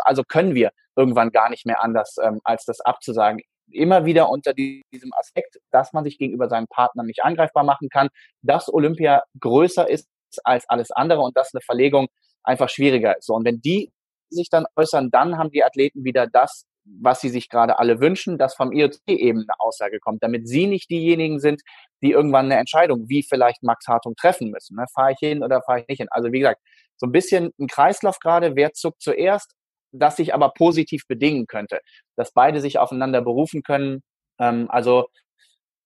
also 0.00 0.22
können 0.24 0.54
wir 0.54 0.70
irgendwann 0.96 1.30
gar 1.30 1.50
nicht 1.50 1.66
mehr 1.66 1.82
anders, 1.82 2.16
ähm, 2.22 2.40
als 2.44 2.64
das 2.64 2.80
abzusagen. 2.80 3.40
Immer 3.70 4.06
wieder 4.06 4.30
unter 4.30 4.54
diesem 4.54 5.12
Aspekt, 5.18 5.58
dass 5.70 5.92
man 5.92 6.02
sich 6.02 6.16
gegenüber 6.18 6.48
seinen 6.48 6.66
Partnern 6.66 7.06
nicht 7.06 7.22
angreifbar 7.22 7.62
machen 7.62 7.90
kann, 7.90 8.08
dass 8.42 8.72
Olympia 8.72 9.22
größer 9.38 9.88
ist 9.88 10.08
als 10.44 10.68
alles 10.68 10.90
andere 10.90 11.20
und 11.20 11.36
dass 11.36 11.54
eine 11.54 11.60
Verlegung 11.60 12.08
einfach 12.42 12.70
schwieriger 12.70 13.18
ist. 13.18 13.26
So, 13.26 13.34
und 13.34 13.44
wenn 13.44 13.60
die 13.60 13.92
sich 14.30 14.48
dann 14.48 14.64
äußern, 14.76 15.10
dann 15.10 15.36
haben 15.36 15.50
die 15.50 15.62
Athleten 15.62 16.04
wieder 16.04 16.26
das 16.26 16.64
was 17.00 17.20
sie 17.20 17.28
sich 17.28 17.48
gerade 17.48 17.78
alle 17.78 18.00
wünschen, 18.00 18.38
dass 18.38 18.54
vom 18.54 18.72
IOC 18.72 18.96
eben 19.06 19.40
eine 19.40 19.58
Aussage 19.60 20.00
kommt, 20.00 20.22
damit 20.22 20.48
sie 20.48 20.66
nicht 20.66 20.90
diejenigen 20.90 21.38
sind, 21.38 21.62
die 22.02 22.12
irgendwann 22.12 22.46
eine 22.46 22.56
Entscheidung, 22.56 23.08
wie 23.08 23.22
vielleicht 23.22 23.62
Max 23.62 23.86
Hartung 23.86 24.14
treffen 24.16 24.50
müssen. 24.50 24.76
Ne? 24.76 24.86
Fahre 24.94 25.12
ich 25.12 25.18
hin 25.18 25.42
oder 25.42 25.62
fahre 25.62 25.80
ich 25.80 25.88
nicht 25.88 25.98
hin? 25.98 26.08
Also 26.10 26.32
wie 26.32 26.40
gesagt, 26.40 26.60
so 26.96 27.06
ein 27.06 27.12
bisschen 27.12 27.50
ein 27.58 27.66
Kreislauf 27.66 28.18
gerade, 28.18 28.56
wer 28.56 28.72
zuckt 28.72 29.02
zuerst, 29.02 29.54
das 29.92 30.16
sich 30.16 30.34
aber 30.34 30.50
positiv 30.50 31.06
bedingen 31.06 31.46
könnte, 31.46 31.80
dass 32.16 32.32
beide 32.32 32.60
sich 32.60 32.78
aufeinander 32.78 33.22
berufen 33.22 33.62
können. 33.62 34.02
Ähm, 34.38 34.66
also 34.70 35.06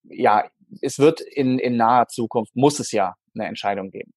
ja, 0.04 0.44
es 0.80 0.98
wird 0.98 1.20
in, 1.20 1.58
in 1.58 1.76
naher 1.76 2.08
Zukunft, 2.08 2.56
muss 2.56 2.80
es 2.80 2.92
ja 2.92 3.14
eine 3.34 3.46
Entscheidung 3.46 3.90
geben. 3.90 4.12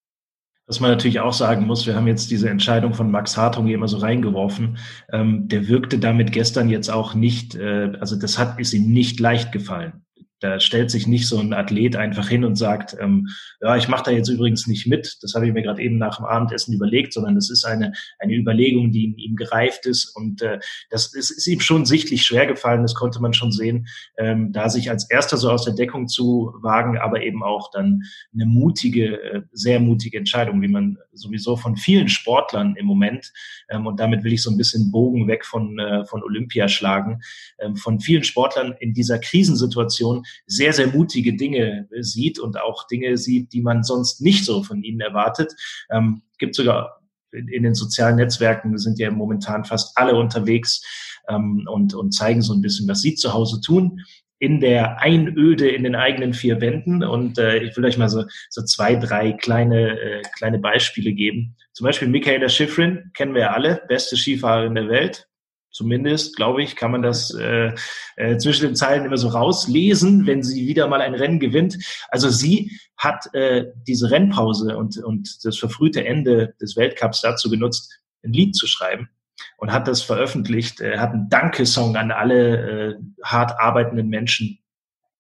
Was 0.68 0.80
man 0.80 0.90
natürlich 0.90 1.20
auch 1.20 1.34
sagen 1.34 1.68
muss, 1.68 1.86
wir 1.86 1.96
haben 1.96 2.08
jetzt 2.08 2.32
diese 2.32 2.50
Entscheidung 2.50 2.96
von 2.96 3.12
Max 3.12 3.38
Hartung 3.38 3.68
hier 3.68 3.76
immer 3.76 3.88
so 3.88 3.98
reingeworfen. 3.98 4.78
Ähm, 5.12 5.48
der 5.48 5.68
wirkte 5.68 6.00
damit 6.00 6.32
gestern 6.32 6.70
jetzt 6.70 6.90
auch 6.90 7.14
nicht, 7.14 7.56
äh, 7.56 7.94
also 8.00 8.16
das 8.16 8.40
hat, 8.40 8.60
ist 8.60 8.74
ihm 8.74 8.92
nicht 8.92 9.20
leicht 9.20 9.52
gefallen. 9.52 10.05
Da 10.46 10.60
stellt 10.60 10.92
sich 10.92 11.08
nicht 11.08 11.28
so 11.28 11.40
ein 11.40 11.54
Athlet 11.54 11.96
einfach 11.96 12.30
hin 12.30 12.44
und 12.44 12.56
sagt, 12.56 12.96
ähm, 13.00 13.30
ja, 13.62 13.76
ich 13.76 13.88
mache 13.88 14.04
da 14.04 14.12
jetzt 14.12 14.30
übrigens 14.30 14.68
nicht 14.68 14.86
mit. 14.86 15.18
Das 15.22 15.34
habe 15.34 15.48
ich 15.48 15.54
mir 15.54 15.64
gerade 15.64 15.82
eben 15.82 15.98
nach 15.98 16.18
dem 16.18 16.26
Abendessen 16.26 16.74
überlegt, 16.74 17.14
sondern 17.14 17.34
das 17.34 17.50
ist 17.50 17.66
eine, 17.66 17.94
eine 18.20 18.36
Überlegung, 18.36 18.92
die 18.92 19.06
in 19.06 19.18
ihm 19.18 19.36
gereift 19.36 19.88
ist. 19.88 20.16
Und 20.16 20.44
äh, 20.44 20.60
das 20.92 21.16
ist, 21.16 21.32
ist 21.32 21.48
ihm 21.48 21.62
schon 21.62 21.86
sichtlich 21.86 22.24
schwer 22.24 22.46
gefallen, 22.46 22.84
das 22.84 22.94
konnte 22.94 23.20
man 23.20 23.34
schon 23.34 23.52
sehen, 23.52 23.88
ähm, 24.20 24.52
da 24.52 24.70
sich 24.70 24.92
als 24.92 25.10
erster 25.10 25.38
so 25.38 25.50
aus 25.50 25.66
der 25.66 25.74
Deckung 25.74 26.08
zu 26.08 26.54
wagen, 26.62 27.00
aber 27.00 27.24
eben 27.24 27.42
auch 27.42 27.72
dann 27.72 28.04
eine 28.34 28.46
mutige, 28.46 29.22
äh, 29.22 29.42
sehr 29.52 29.80
mutige 29.80 30.20
Entscheidung, 30.20 30.62
wie 30.62 30.68
man 30.68 30.98
sowieso 31.14 31.56
von 31.58 31.76
vielen 31.76 32.08
Sportlern 32.08 32.76
im 32.76 32.86
Moment, 32.86 33.32
ähm, 33.70 33.88
und 33.88 34.00
damit 34.00 34.24
will 34.24 34.34
ich 34.34 34.44
so 34.44 34.52
ein 34.52 34.58
bisschen 34.58 34.92
Bogen 34.92 35.28
weg 35.28 35.46
von, 35.46 35.80
äh, 35.80 36.06
von 36.06 36.24
Olympia 36.24 36.68
schlagen, 36.68 37.22
ähm, 37.60 37.76
von 37.76 38.00
vielen 38.00 38.24
Sportlern 38.24 38.76
in 38.80 38.94
dieser 38.94 39.20
Krisensituation 39.20 40.24
sehr, 40.46 40.74
sehr 40.74 40.88
mutige 40.88 41.36
Dinge 41.36 41.88
sieht 42.00 42.40
und 42.40 42.60
auch 42.60 42.88
Dinge 42.88 43.18
sieht, 43.18 43.54
die 43.54 43.62
man 43.62 43.84
sonst 43.84 44.22
nicht 44.22 44.46
so 44.46 44.64
von 44.64 44.84
ihnen 44.84 45.00
erwartet. 45.00 45.54
Ähm, 45.90 46.22
gibt 46.38 46.56
sogar 46.56 47.02
in, 47.32 47.48
in 47.48 47.64
den 47.64 47.76
sozialen 47.76 48.16
Netzwerken 48.16 48.78
sind 48.78 49.00
ja 49.00 49.12
momentan 49.12 49.66
fast 49.66 49.98
alle 49.98 50.16
unterwegs 50.16 50.82
ähm, 51.30 51.68
und, 51.70 51.94
und 51.94 52.14
zeigen 52.14 52.42
so 52.42 52.54
ein 52.54 52.62
bisschen, 52.62 52.88
was 52.88 53.02
sie 53.02 53.16
zu 53.16 53.34
Hause 53.34 53.62
tun 53.62 54.00
in 54.40 54.60
der 54.60 55.02
Einöde 55.02 55.70
in 55.70 55.84
den 55.84 55.96
eigenen 55.96 56.34
vier 56.34 56.60
Wänden. 56.60 57.04
Und 57.04 57.38
äh, 57.38 57.60
ich 57.60 57.76
will 57.78 57.86
euch 57.86 57.98
mal 57.98 58.10
so, 58.10 58.26
so 58.50 58.64
zwei, 58.64 58.96
drei 58.96 59.32
kleine, 59.32 60.00
äh, 60.00 60.22
kleine 60.38 60.60
Beispiele 60.60 61.14
geben. 61.14 61.56
Zum 61.74 61.86
Beispiel 61.86 62.08
Michaela 62.08 62.50
Schifrin, 62.50 63.12
kennen 63.14 63.34
wir 63.34 63.42
ja 63.42 63.52
alle, 63.52 63.82
beste 63.88 64.18
Skifahrerin 64.18 64.76
der 64.76 64.90
Welt, 64.90 65.28
Zumindest, 65.76 66.38
glaube 66.38 66.64
ich, 66.64 66.78
kann 66.78 66.92
man 66.92 67.02
das 67.02 67.34
äh, 67.34 67.74
äh, 68.16 68.38
zwischen 68.38 68.68
den 68.68 68.78
Zeilen 68.78 69.04
immer 69.04 69.18
so 69.18 69.28
rauslesen, 69.28 70.26
wenn 70.26 70.42
sie 70.42 70.68
wieder 70.68 70.88
mal 70.88 71.02
ein 71.02 71.16
Rennen 71.16 71.42
gewinnt. 71.42 71.78
Also 72.08 72.30
sie 72.30 72.80
hat 72.96 73.28
äh, 73.34 73.66
diese 73.86 74.10
Rennpause 74.10 74.78
und, 74.78 74.98
und 75.04 75.44
das 75.44 75.58
verfrühte 75.58 76.06
Ende 76.06 76.56
des 76.62 76.78
Weltcups 76.78 77.20
dazu 77.20 77.50
genutzt, 77.50 78.02
ein 78.24 78.32
Lied 78.32 78.56
zu 78.56 78.68
schreiben 78.68 79.10
und 79.58 79.74
hat 79.74 79.90
das 79.90 80.02
veröffentlicht, 80.02 80.80
äh, 80.80 80.98
hat 80.98 81.12
einen 81.12 81.28
Dankesong 81.28 81.98
an 81.98 82.12
alle 82.12 82.94
äh, 82.94 82.96
hart 83.22 83.60
arbeitenden 83.60 84.08
Menschen 84.08 84.60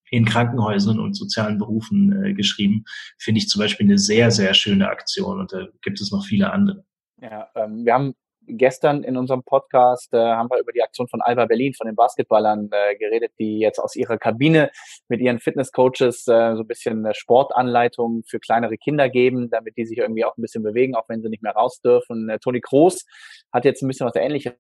in 0.09 0.23
Krankenhäusern 0.23 1.01
und 1.01 1.15
sozialen 1.15 1.57
Berufen 1.57 2.23
äh, 2.23 2.33
geschrieben. 2.33 2.85
Finde 3.17 3.39
ich 3.39 3.49
zum 3.49 3.59
Beispiel 3.59 3.87
eine 3.87 3.97
sehr, 3.97 4.31
sehr 4.31 4.53
schöne 4.53 4.87
Aktion 4.87 5.37
und 5.41 5.51
da 5.51 5.67
gibt 5.81 5.99
es 5.99 6.13
noch 6.13 6.25
viele 6.25 6.53
andere. 6.53 6.85
Ja, 7.21 7.49
ähm, 7.55 7.83
wir 7.83 7.93
haben 7.93 8.15
gestern 8.47 9.03
in 9.03 9.17
unserem 9.17 9.43
Podcast 9.43 10.13
äh, 10.13 10.17
haben 10.17 10.49
wir 10.49 10.59
über 10.59 10.71
die 10.71 10.81
Aktion 10.81 11.07
von 11.07 11.21
Alba 11.21 11.45
Berlin, 11.45 11.73
von 11.73 11.87
den 11.87 11.95
Basketballern 11.95 12.69
äh, 12.71 12.95
geredet, 12.95 13.31
die 13.39 13.59
jetzt 13.59 13.79
aus 13.79 13.95
ihrer 13.95 14.17
Kabine 14.17 14.71
mit 15.07 15.21
ihren 15.21 15.39
Fitnesscoaches 15.39 16.27
äh, 16.27 16.55
so 16.55 16.61
ein 16.61 16.67
bisschen 16.67 17.07
Sportanleitungen 17.13 18.23
für 18.23 18.39
kleinere 18.39 18.77
Kinder 18.77 19.09
geben, 19.09 19.49
damit 19.49 19.77
die 19.77 19.85
sich 19.85 19.97
irgendwie 19.97 20.25
auch 20.25 20.37
ein 20.37 20.41
bisschen 20.41 20.63
bewegen, 20.63 20.95
auch 20.95 21.07
wenn 21.09 21.21
sie 21.21 21.29
nicht 21.29 21.43
mehr 21.43 21.53
raus 21.53 21.81
dürfen. 21.81 22.29
Äh, 22.29 22.39
Toni 22.39 22.61
Kroos 22.61 23.05
hat 23.51 23.65
jetzt 23.65 23.81
ein 23.81 23.87
bisschen 23.87 24.07
was 24.07 24.15
Ähnliches 24.15 24.55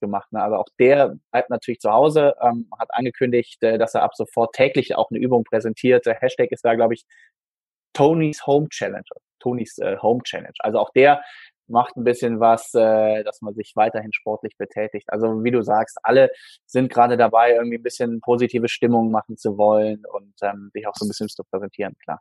gemacht. 0.00 0.32
Ne? 0.32 0.42
Aber 0.42 0.60
auch 0.60 0.68
der 0.78 1.16
bleibt 1.30 1.50
natürlich 1.50 1.80
zu 1.80 1.90
Hause, 1.90 2.34
ähm, 2.40 2.68
hat 2.78 2.88
angekündigt, 2.92 3.62
äh, 3.62 3.78
dass 3.78 3.94
er 3.94 4.02
ab 4.02 4.14
sofort 4.14 4.54
täglich 4.54 4.96
auch 4.96 5.10
eine 5.10 5.20
Übung 5.20 5.44
präsentiert. 5.44 6.06
Der 6.06 6.14
Hashtag 6.14 6.50
ist 6.52 6.64
da, 6.64 6.74
glaube 6.74 6.94
ich, 6.94 7.04
Tony's 7.92 8.46
Home 8.46 8.68
Challenge. 8.68 9.04
Tonys 9.40 9.78
äh, 9.78 9.96
Home 10.00 10.22
Challenge. 10.22 10.54
Also 10.60 10.78
auch 10.78 10.90
der 10.90 11.22
macht 11.68 11.96
ein 11.96 12.04
bisschen 12.04 12.40
was, 12.40 12.72
äh, 12.74 13.24
dass 13.24 13.40
man 13.42 13.54
sich 13.54 13.72
weiterhin 13.74 14.12
sportlich 14.12 14.56
betätigt. 14.58 15.06
Also 15.10 15.42
wie 15.44 15.50
du 15.50 15.62
sagst, 15.62 15.98
alle 16.02 16.30
sind 16.66 16.92
gerade 16.92 17.16
dabei, 17.16 17.52
irgendwie 17.54 17.78
ein 17.78 17.82
bisschen 17.82 18.20
positive 18.20 18.68
Stimmung 18.68 19.10
machen 19.10 19.36
zu 19.36 19.56
wollen 19.56 20.02
und 20.12 20.34
ähm, 20.42 20.70
sich 20.74 20.86
auch 20.86 20.94
so 20.94 21.04
ein 21.04 21.08
bisschen 21.08 21.28
zu 21.28 21.44
präsentieren, 21.44 21.94
klar. 22.02 22.20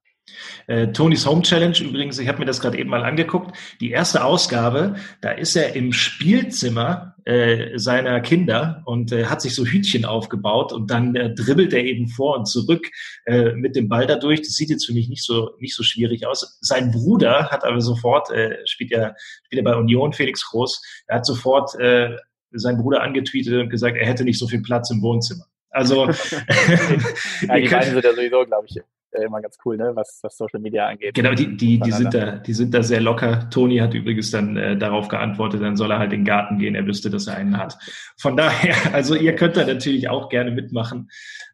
Äh, 0.67 0.87
Tonys 0.87 1.25
Home 1.25 1.41
Challenge 1.41 1.77
übrigens, 1.79 2.19
ich 2.19 2.27
habe 2.27 2.39
mir 2.39 2.45
das 2.45 2.61
gerade 2.61 2.77
eben 2.77 2.89
mal 2.89 3.03
angeguckt. 3.03 3.55
Die 3.81 3.91
erste 3.91 4.23
Ausgabe, 4.23 4.95
da 5.21 5.31
ist 5.31 5.55
er 5.55 5.75
im 5.75 5.91
Spielzimmer 5.91 7.15
äh, 7.25 7.77
seiner 7.77 8.21
Kinder 8.21 8.81
und 8.85 9.11
äh, 9.11 9.25
hat 9.25 9.41
sich 9.41 9.55
so 9.55 9.65
Hütchen 9.65 10.05
aufgebaut 10.05 10.73
und 10.73 10.91
dann 10.91 11.15
äh, 11.15 11.33
dribbelt 11.33 11.73
er 11.73 11.83
eben 11.83 12.07
vor 12.07 12.37
und 12.37 12.45
zurück 12.45 12.89
äh, 13.25 13.53
mit 13.53 13.75
dem 13.75 13.89
Ball 13.89 14.07
dadurch. 14.07 14.41
Das 14.41 14.53
sieht 14.53 14.69
jetzt 14.69 14.85
für 14.85 14.93
mich 14.93 15.09
nicht 15.09 15.23
so 15.23 15.51
nicht 15.59 15.75
so 15.75 15.83
schwierig 15.83 16.25
aus. 16.25 16.57
Sein 16.61 16.91
Bruder 16.91 17.49
hat 17.49 17.63
aber 17.63 17.81
sofort 17.81 18.29
äh, 18.31 18.57
spielt 18.65 18.91
ja 18.91 19.15
spielt 19.45 19.61
er 19.61 19.71
bei 19.71 19.75
Union 19.75 20.13
Felix 20.13 20.45
Groß. 20.49 20.81
Er 21.07 21.17
hat 21.17 21.25
sofort 21.25 21.77
äh, 21.79 22.15
seinen 22.51 22.77
Bruder 22.77 23.01
angetweetet 23.01 23.53
und 23.53 23.69
gesagt, 23.69 23.97
er 23.97 24.05
hätte 24.05 24.23
nicht 24.23 24.39
so 24.39 24.47
viel 24.47 24.61
Platz 24.61 24.89
im 24.91 25.01
Wohnzimmer. 25.01 25.45
Also 25.69 26.07
ja, 27.41 27.57
die 27.57 27.67
beiden 27.69 27.93
sind 27.93 28.03
ja 28.03 28.13
sowieso, 28.13 28.45
glaube 28.45 28.67
ich, 28.69 28.79
immer 29.21 29.41
ganz 29.41 29.57
cool, 29.65 29.77
ne? 29.77 29.91
was, 29.95 30.19
was 30.23 30.37
Social 30.37 30.59
Media 30.59 30.87
angeht. 30.87 31.13
Genau, 31.13 31.33
die, 31.33 31.55
die, 31.55 31.79
die, 31.79 31.91
sind 31.91 32.13
da, 32.13 32.37
die 32.37 32.53
sind 32.53 32.73
da 32.73 32.83
sehr 32.83 33.01
locker. 33.01 33.49
Toni 33.49 33.77
hat 33.77 33.93
übrigens 33.93 34.31
dann 34.31 34.57
äh, 34.57 34.77
darauf 34.77 35.07
geantwortet, 35.07 35.61
dann 35.61 35.75
soll 35.75 35.91
er 35.91 35.99
halt 35.99 36.13
in 36.13 36.21
den 36.21 36.25
Garten 36.25 36.57
gehen, 36.57 36.75
er 36.75 36.85
wüsste, 36.85 37.09
dass 37.09 37.27
er 37.27 37.35
einen 37.35 37.57
hat. 37.57 37.77
Von 38.17 38.37
daher, 38.37 38.75
also 38.93 39.15
ihr 39.15 39.35
könnt 39.35 39.57
da 39.57 39.65
natürlich 39.65 40.09
auch 40.09 40.29
gerne 40.29 40.51
mitmachen. 40.51 41.09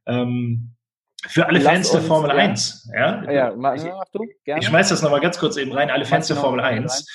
Ähm, 0.05 0.75
für 1.27 1.45
alle 1.47 1.59
Lass 1.59 1.73
Fans 1.73 1.91
der 1.91 2.01
Formel 2.01 2.29
ja. 2.29 2.35
1. 2.37 2.91
Ja, 2.95 3.31
ja 3.31 3.53
mach, 3.55 3.75
mach 3.75 4.09
du, 4.13 4.25
gerne. 4.45 4.61
Ich 4.61 4.67
schmeiß 4.67 4.89
das 4.89 5.01
nochmal 5.01 5.19
ganz 5.19 5.37
kurz 5.37 5.57
eben 5.57 5.73
rein. 5.73 5.89
Alle 5.89 6.05
Fans 6.05 6.27
der 6.27 6.37
Formel 6.37 6.61
1. 6.61 7.05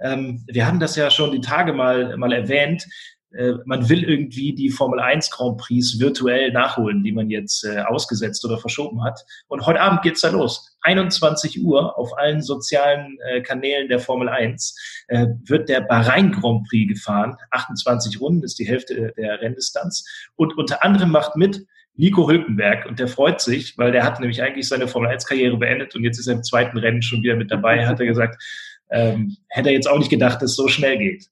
Ähm, 0.00 0.44
wir 0.46 0.66
haben 0.66 0.80
das 0.80 0.96
ja 0.96 1.10
schon 1.10 1.32
die 1.32 1.40
Tage 1.40 1.72
mal, 1.72 2.16
mal 2.16 2.32
erwähnt. 2.32 2.86
Äh, 3.36 3.54
man 3.64 3.88
will 3.88 4.04
irgendwie 4.04 4.54
die 4.54 4.70
Formel 4.70 5.00
1 5.00 5.30
Grand 5.30 5.58
Prix 5.58 5.98
virtuell 5.98 6.52
nachholen, 6.52 7.02
die 7.02 7.12
man 7.12 7.30
jetzt 7.30 7.64
äh, 7.64 7.80
ausgesetzt 7.80 8.44
oder 8.44 8.58
verschoben 8.58 9.02
hat. 9.02 9.24
Und 9.48 9.66
heute 9.66 9.80
Abend 9.80 10.02
geht's 10.02 10.20
da 10.20 10.30
los. 10.30 10.76
21 10.82 11.62
Uhr 11.62 11.98
auf 11.98 12.16
allen 12.16 12.42
sozialen 12.42 13.18
äh, 13.28 13.40
Kanälen 13.40 13.88
der 13.88 13.98
Formel 13.98 14.28
1 14.28 15.04
äh, 15.08 15.26
wird 15.44 15.68
der 15.68 15.80
Bahrain 15.80 16.32
Grand 16.32 16.66
Prix 16.68 16.92
gefahren. 16.92 17.36
28 17.50 18.20
Runden 18.20 18.44
ist 18.44 18.58
die 18.58 18.68
Hälfte 18.68 19.12
der 19.16 19.40
Renndistanz. 19.40 20.06
Und 20.36 20.56
unter 20.56 20.84
anderem 20.84 21.10
macht 21.10 21.36
mit 21.36 21.66
Nico 21.96 22.28
Hülkenberg 22.28 22.86
und 22.86 22.98
der 22.98 23.06
freut 23.08 23.40
sich, 23.40 23.78
weil 23.78 23.92
der 23.92 24.02
hat 24.02 24.18
nämlich 24.18 24.42
eigentlich 24.42 24.68
seine 24.68 24.88
Formel 24.88 25.10
1 25.10 25.26
Karriere 25.26 25.56
beendet 25.56 25.94
und 25.94 26.02
jetzt 26.02 26.18
ist 26.18 26.26
er 26.26 26.34
im 26.34 26.42
zweiten 26.42 26.76
Rennen 26.76 27.02
schon 27.02 27.22
wieder 27.22 27.36
mit 27.36 27.52
dabei, 27.52 27.86
hat 27.86 28.00
er 28.00 28.06
gesagt, 28.06 28.42
ähm, 28.90 29.36
hätte 29.48 29.68
er 29.68 29.74
jetzt 29.74 29.88
auch 29.88 29.98
nicht 29.98 30.10
gedacht, 30.10 30.42
dass 30.42 30.50
es 30.50 30.56
so 30.56 30.66
schnell 30.66 30.98
geht. 30.98 31.28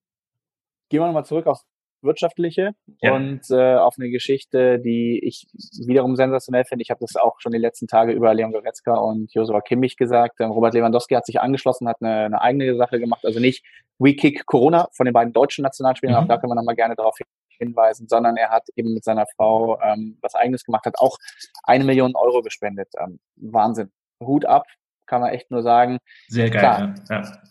Gehen 0.88 1.00
wir 1.00 1.06
nochmal 1.06 1.24
zurück 1.24 1.46
aufs 1.46 1.64
wirtschaftliche 2.02 2.72
ja. 3.00 3.14
und 3.14 3.40
äh, 3.50 3.76
auf 3.76 3.94
eine 3.98 4.10
Geschichte, 4.10 4.78
die 4.78 5.20
ich 5.24 5.46
wiederum 5.86 6.16
sensationell 6.16 6.64
finde. 6.64 6.82
Ich 6.82 6.90
habe 6.90 7.00
das 7.00 7.16
auch 7.16 7.40
schon 7.40 7.52
die 7.52 7.58
letzten 7.58 7.86
Tage 7.86 8.12
über 8.12 8.34
Leon 8.34 8.52
Goretzka 8.52 8.94
und 8.94 9.32
Josua 9.34 9.60
Kimmich 9.60 9.96
gesagt. 9.96 10.40
Ähm, 10.40 10.50
Robert 10.50 10.74
Lewandowski 10.74 11.14
hat 11.14 11.26
sich 11.26 11.40
angeschlossen, 11.40 11.88
hat 11.88 11.98
eine, 12.00 12.26
eine 12.26 12.40
eigene 12.40 12.76
Sache 12.76 12.98
gemacht. 12.98 13.24
Also 13.24 13.40
nicht 13.40 13.64
We 13.98 14.14
Kick 14.14 14.46
Corona 14.46 14.88
von 14.92 15.06
den 15.06 15.12
beiden 15.12 15.32
deutschen 15.32 15.62
Nationalspielern, 15.62 16.16
mhm. 16.16 16.22
auch 16.22 16.28
da 16.28 16.38
können 16.38 16.50
wir 16.50 16.56
nochmal 16.56 16.76
gerne 16.76 16.96
darauf 16.96 17.16
hinweisen, 17.58 18.08
sondern 18.08 18.36
er 18.36 18.50
hat 18.50 18.68
eben 18.76 18.94
mit 18.94 19.04
seiner 19.04 19.26
Frau 19.36 19.80
ähm, 19.80 20.18
was 20.20 20.34
eigenes 20.34 20.64
gemacht, 20.64 20.84
hat 20.86 20.98
auch 20.98 21.18
eine 21.62 21.84
Million 21.84 22.14
Euro 22.16 22.42
gespendet. 22.42 22.88
Ähm, 22.98 23.18
Wahnsinn. 23.36 23.90
Hut 24.20 24.44
ab, 24.44 24.66
kann 25.06 25.20
man 25.20 25.30
echt 25.30 25.50
nur 25.50 25.62
sagen. 25.62 25.98
Sehr 26.28 26.50
geil, 26.50 26.60
Klar, 26.60 26.94
ja. 27.10 27.42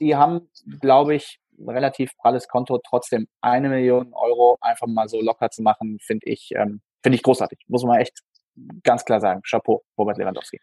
Die 0.00 0.16
haben, 0.16 0.48
glaube 0.80 1.14
ich, 1.14 1.40
relativ 1.66 2.16
pralles 2.16 2.48
Konto, 2.48 2.80
trotzdem 2.88 3.28
eine 3.40 3.68
Million 3.68 4.12
Euro 4.14 4.58
einfach 4.60 4.86
mal 4.86 5.08
so 5.08 5.20
locker 5.20 5.50
zu 5.50 5.62
machen, 5.62 5.98
finde 6.00 6.26
ich, 6.26 6.50
ähm, 6.56 6.80
finde 7.02 7.16
ich 7.16 7.22
großartig. 7.22 7.60
Muss 7.68 7.84
man 7.84 8.00
echt 8.00 8.20
ganz 8.82 9.04
klar 9.04 9.20
sagen. 9.20 9.42
Chapeau, 9.42 9.82
Robert 9.98 10.18
Lewandowski. 10.18 10.58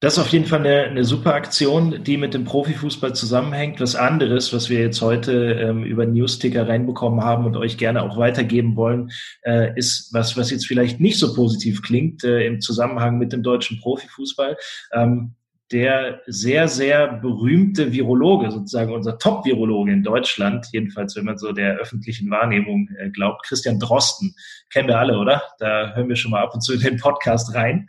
Das 0.00 0.12
ist 0.12 0.20
auf 0.20 0.28
jeden 0.28 0.44
Fall 0.44 0.60
eine, 0.60 0.84
eine 0.84 1.02
super 1.02 1.34
Aktion, 1.34 2.04
die 2.04 2.18
mit 2.18 2.32
dem 2.32 2.44
Profifußball 2.44 3.16
zusammenhängt. 3.16 3.80
Was 3.80 3.96
anderes, 3.96 4.52
was 4.52 4.70
wir 4.70 4.78
jetzt 4.78 5.02
heute 5.02 5.54
ähm, 5.54 5.82
über 5.82 6.06
Newsticker 6.06 6.68
reinbekommen 6.68 7.24
haben 7.24 7.46
und 7.46 7.56
euch 7.56 7.78
gerne 7.78 8.04
auch 8.04 8.16
weitergeben 8.16 8.76
wollen, 8.76 9.10
äh, 9.42 9.76
ist 9.76 10.14
was, 10.14 10.36
was 10.36 10.52
jetzt 10.52 10.68
vielleicht 10.68 11.00
nicht 11.00 11.18
so 11.18 11.34
positiv 11.34 11.82
klingt 11.82 12.22
äh, 12.22 12.46
im 12.46 12.60
Zusammenhang 12.60 13.18
mit 13.18 13.32
dem 13.32 13.42
deutschen 13.42 13.80
Profifußball. 13.80 14.56
Ähm, 14.92 15.34
der 15.70 16.22
sehr, 16.26 16.66
sehr 16.66 17.08
berühmte 17.08 17.92
Virologe, 17.92 18.50
sozusagen 18.50 18.92
unser 18.92 19.18
Top-Virologe 19.18 19.92
in 19.92 20.02
Deutschland, 20.02 20.66
jedenfalls 20.72 21.14
wenn 21.16 21.26
man 21.26 21.36
so 21.36 21.52
der 21.52 21.76
öffentlichen 21.76 22.30
Wahrnehmung 22.30 22.88
äh, 22.98 23.10
glaubt, 23.10 23.44
Christian 23.44 23.78
Drosten, 23.78 24.34
kennen 24.70 24.88
wir 24.88 24.98
alle, 24.98 25.18
oder? 25.18 25.42
Da 25.58 25.94
hören 25.94 26.08
wir 26.08 26.16
schon 26.16 26.30
mal 26.30 26.42
ab 26.42 26.54
und 26.54 26.62
zu 26.62 26.72
in 26.72 26.80
den 26.80 26.96
Podcast 26.96 27.54
rein. 27.54 27.88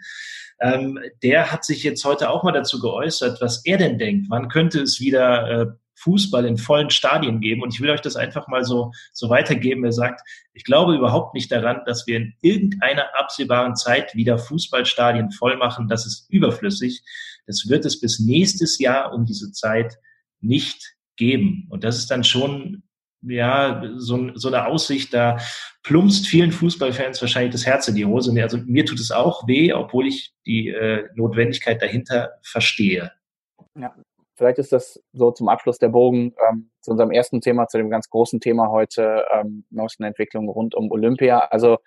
Ähm, 0.61 0.99
der 1.23 1.51
hat 1.51 1.63
sich 1.63 1.83
jetzt 1.83 2.03
heute 2.03 2.29
auch 2.29 2.43
mal 2.43 2.51
dazu 2.51 2.81
geäußert, 2.81 3.39
was 3.41 3.65
er 3.65 3.77
denn 3.77 3.97
denkt. 3.97 4.27
Wann 4.29 4.49
könnte 4.49 4.81
es 4.81 4.99
wieder 4.99 5.49
äh, 5.49 5.65
Fußball 5.95 6.45
in 6.45 6.57
vollen 6.57 6.89
Stadien 6.89 7.39
geben? 7.39 7.61
Und 7.61 7.73
ich 7.73 7.79
will 7.79 7.89
euch 7.89 8.01
das 8.01 8.17
einfach 8.17 8.49
mal 8.49 8.65
so, 8.65 8.91
so 9.13 9.29
weitergeben. 9.29 9.85
Er 9.85 9.93
sagt, 9.93 10.21
ich 10.53 10.65
glaube 10.65 10.95
überhaupt 10.95 11.33
nicht 11.33 11.49
daran, 11.49 11.81
dass 11.85 12.07
wir 12.07 12.17
in 12.17 12.33
irgendeiner 12.41 13.05
absehbaren 13.17 13.77
Zeit 13.77 14.15
wieder 14.15 14.37
Fußballstadien 14.37 15.31
voll 15.31 15.55
machen. 15.55 15.87
Das 15.87 16.05
ist 16.05 16.29
überflüssig. 16.29 17.03
Das 17.49 17.67
wird 17.67 17.83
es 17.83 17.99
bis 17.99 18.19
nächstes 18.19 18.77
Jahr 18.77 19.11
um 19.11 19.25
diese 19.25 19.51
Zeit 19.51 19.97
nicht 20.39 20.95
geben. 21.17 21.65
Und 21.71 21.83
das 21.83 21.97
ist 21.97 22.11
dann 22.11 22.23
schon 22.23 22.83
ja, 23.23 23.81
so, 23.97 24.29
so 24.35 24.49
eine 24.49 24.67
Aussicht, 24.67 25.15
da 25.15 25.37
plumpst 25.81 26.27
vielen 26.27 26.51
Fußballfans 26.51 27.19
wahrscheinlich 27.21 27.51
das 27.51 27.65
Herz 27.65 27.87
in 27.87 27.95
die 27.95 28.05
Hose. 28.05 28.31
Also 28.43 28.59
mir 28.59 28.85
tut 28.85 28.99
es 28.99 29.09
auch 29.09 29.47
weh, 29.47 29.73
obwohl 29.73 30.05
ich 30.05 30.31
die 30.45 30.69
äh, 30.69 31.09
Notwendigkeit 31.15 31.81
dahinter 31.81 32.33
verstehe. 32.43 33.11
Ja, 33.75 33.95
vielleicht 34.37 34.59
ist 34.59 34.71
das 34.71 35.01
so 35.11 35.31
zum 35.31 35.49
Abschluss 35.49 35.79
der 35.79 35.89
Bogen 35.89 36.35
ähm, 36.49 36.69
zu 36.81 36.91
unserem 36.91 37.09
ersten 37.09 37.41
Thema, 37.41 37.67
zu 37.67 37.79
dem 37.79 37.89
ganz 37.89 38.09
großen 38.09 38.39
Thema 38.39 38.69
heute, 38.69 39.25
ähm, 39.33 39.65
neuesten 39.71 40.03
Entwicklungen 40.03 40.49
rund 40.49 40.75
um 40.75 40.91
Olympia. 40.91 41.39
Also 41.39 41.79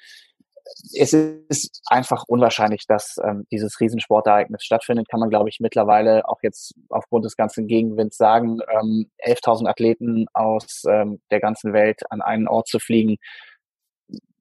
es 0.99 1.13
ist 1.13 1.83
einfach 1.87 2.25
unwahrscheinlich, 2.27 2.87
dass 2.87 3.17
ähm, 3.23 3.47
dieses 3.51 3.81
Riesensportereignis 3.81 4.63
stattfindet, 4.63 5.09
kann 5.09 5.21
man, 5.21 5.31
glaube 5.31 5.49
ich, 5.49 5.61
mittlerweile 5.61 6.29
auch 6.29 6.39
jetzt 6.43 6.75
aufgrund 6.89 7.25
des 7.25 7.37
ganzen 7.37 7.67
Gegenwinds 7.67 8.17
sagen. 8.17 8.59
Ähm, 8.71 9.11
11.000 9.25 9.69
Athleten 9.69 10.27
aus 10.33 10.85
ähm, 10.89 11.21
der 11.31 11.41
ganzen 11.41 11.73
Welt 11.73 12.01
an 12.11 12.23
einen 12.23 12.49
Ort 12.49 12.69
zu 12.69 12.79
fliegen, 12.79 13.17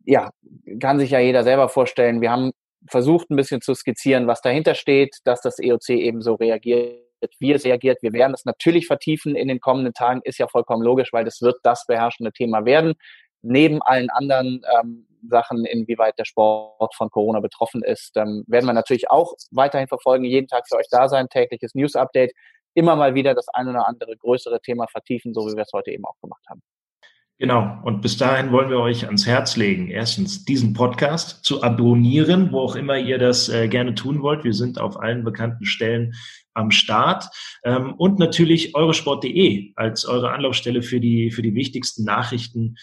ja, 0.05 0.31
kann 0.79 0.99
sich 0.99 1.11
ja 1.11 1.19
jeder 1.19 1.43
selber 1.43 1.69
vorstellen. 1.69 2.21
Wir 2.21 2.31
haben 2.31 2.51
versucht, 2.89 3.29
ein 3.29 3.35
bisschen 3.35 3.61
zu 3.61 3.73
skizzieren, 3.75 4.27
was 4.27 4.41
dahinter 4.41 4.75
steht, 4.75 5.17
dass 5.25 5.41
das 5.41 5.59
EOC 5.59 5.89
eben 5.89 6.21
so 6.21 6.35
reagiert, 6.35 6.97
wie 7.39 7.51
es 7.51 7.65
reagiert. 7.65 8.01
Wir 8.01 8.13
werden 8.13 8.33
es 8.33 8.45
natürlich 8.45 8.87
vertiefen 8.87 9.35
in 9.35 9.47
den 9.47 9.59
kommenden 9.59 9.93
Tagen, 9.93 10.21
ist 10.23 10.39
ja 10.39 10.47
vollkommen 10.47 10.83
logisch, 10.83 11.13
weil 11.13 11.25
das 11.25 11.41
wird 11.41 11.57
das 11.63 11.85
beherrschende 11.85 12.31
Thema 12.31 12.65
werden. 12.65 12.93
Neben 13.43 13.81
allen 13.81 14.09
anderen 14.09 14.63
ähm, 14.79 15.07
Sachen, 15.29 15.65
inwieweit 15.65 16.17
der 16.17 16.25
Sport 16.25 16.95
von 16.95 17.09
Corona 17.09 17.39
betroffen 17.39 17.83
ist, 17.83 18.15
ähm, 18.17 18.43
werden 18.47 18.65
wir 18.65 18.73
natürlich 18.73 19.09
auch 19.09 19.33
weiterhin 19.51 19.87
verfolgen, 19.87 20.25
jeden 20.25 20.47
Tag 20.47 20.67
für 20.67 20.77
euch 20.77 20.87
da 20.89 21.09
sein, 21.09 21.29
tägliches 21.29 21.75
News-Update, 21.75 22.33
immer 22.73 22.95
mal 22.95 23.15
wieder 23.15 23.33
das 23.33 23.47
ein 23.49 23.67
oder 23.67 23.87
andere 23.87 24.15
größere 24.17 24.61
Thema 24.61 24.87
vertiefen, 24.87 25.33
so 25.33 25.41
wie 25.41 25.55
wir 25.55 25.63
es 25.63 25.73
heute 25.73 25.91
eben 25.91 26.05
auch 26.05 26.19
gemacht 26.21 26.43
haben. 26.49 26.61
Genau. 27.41 27.79
Und 27.83 28.01
bis 28.01 28.17
dahin 28.17 28.51
wollen 28.51 28.69
wir 28.69 28.77
euch 28.77 29.07
ans 29.07 29.25
Herz 29.25 29.57
legen, 29.57 29.89
erstens 29.89 30.45
diesen 30.45 30.73
Podcast 30.73 31.43
zu 31.43 31.63
abonnieren, 31.63 32.51
wo 32.51 32.59
auch 32.59 32.75
immer 32.75 32.99
ihr 32.99 33.17
das 33.17 33.49
äh, 33.49 33.67
gerne 33.67 33.95
tun 33.95 34.21
wollt. 34.21 34.43
Wir 34.43 34.53
sind 34.53 34.79
auf 34.79 34.99
allen 34.99 35.23
bekannten 35.23 35.65
Stellen 35.65 36.13
am 36.53 36.69
Start. 36.69 37.25
Ähm, 37.63 37.95
und 37.95 38.19
natürlich 38.19 38.75
eurosport.de 38.75 39.73
als 39.75 40.05
eure 40.05 40.31
Anlaufstelle 40.31 40.83
für 40.83 40.99
die, 40.99 41.31
für 41.31 41.41
die 41.41 41.55
wichtigsten 41.55 42.03
Nachrichten 42.03 42.75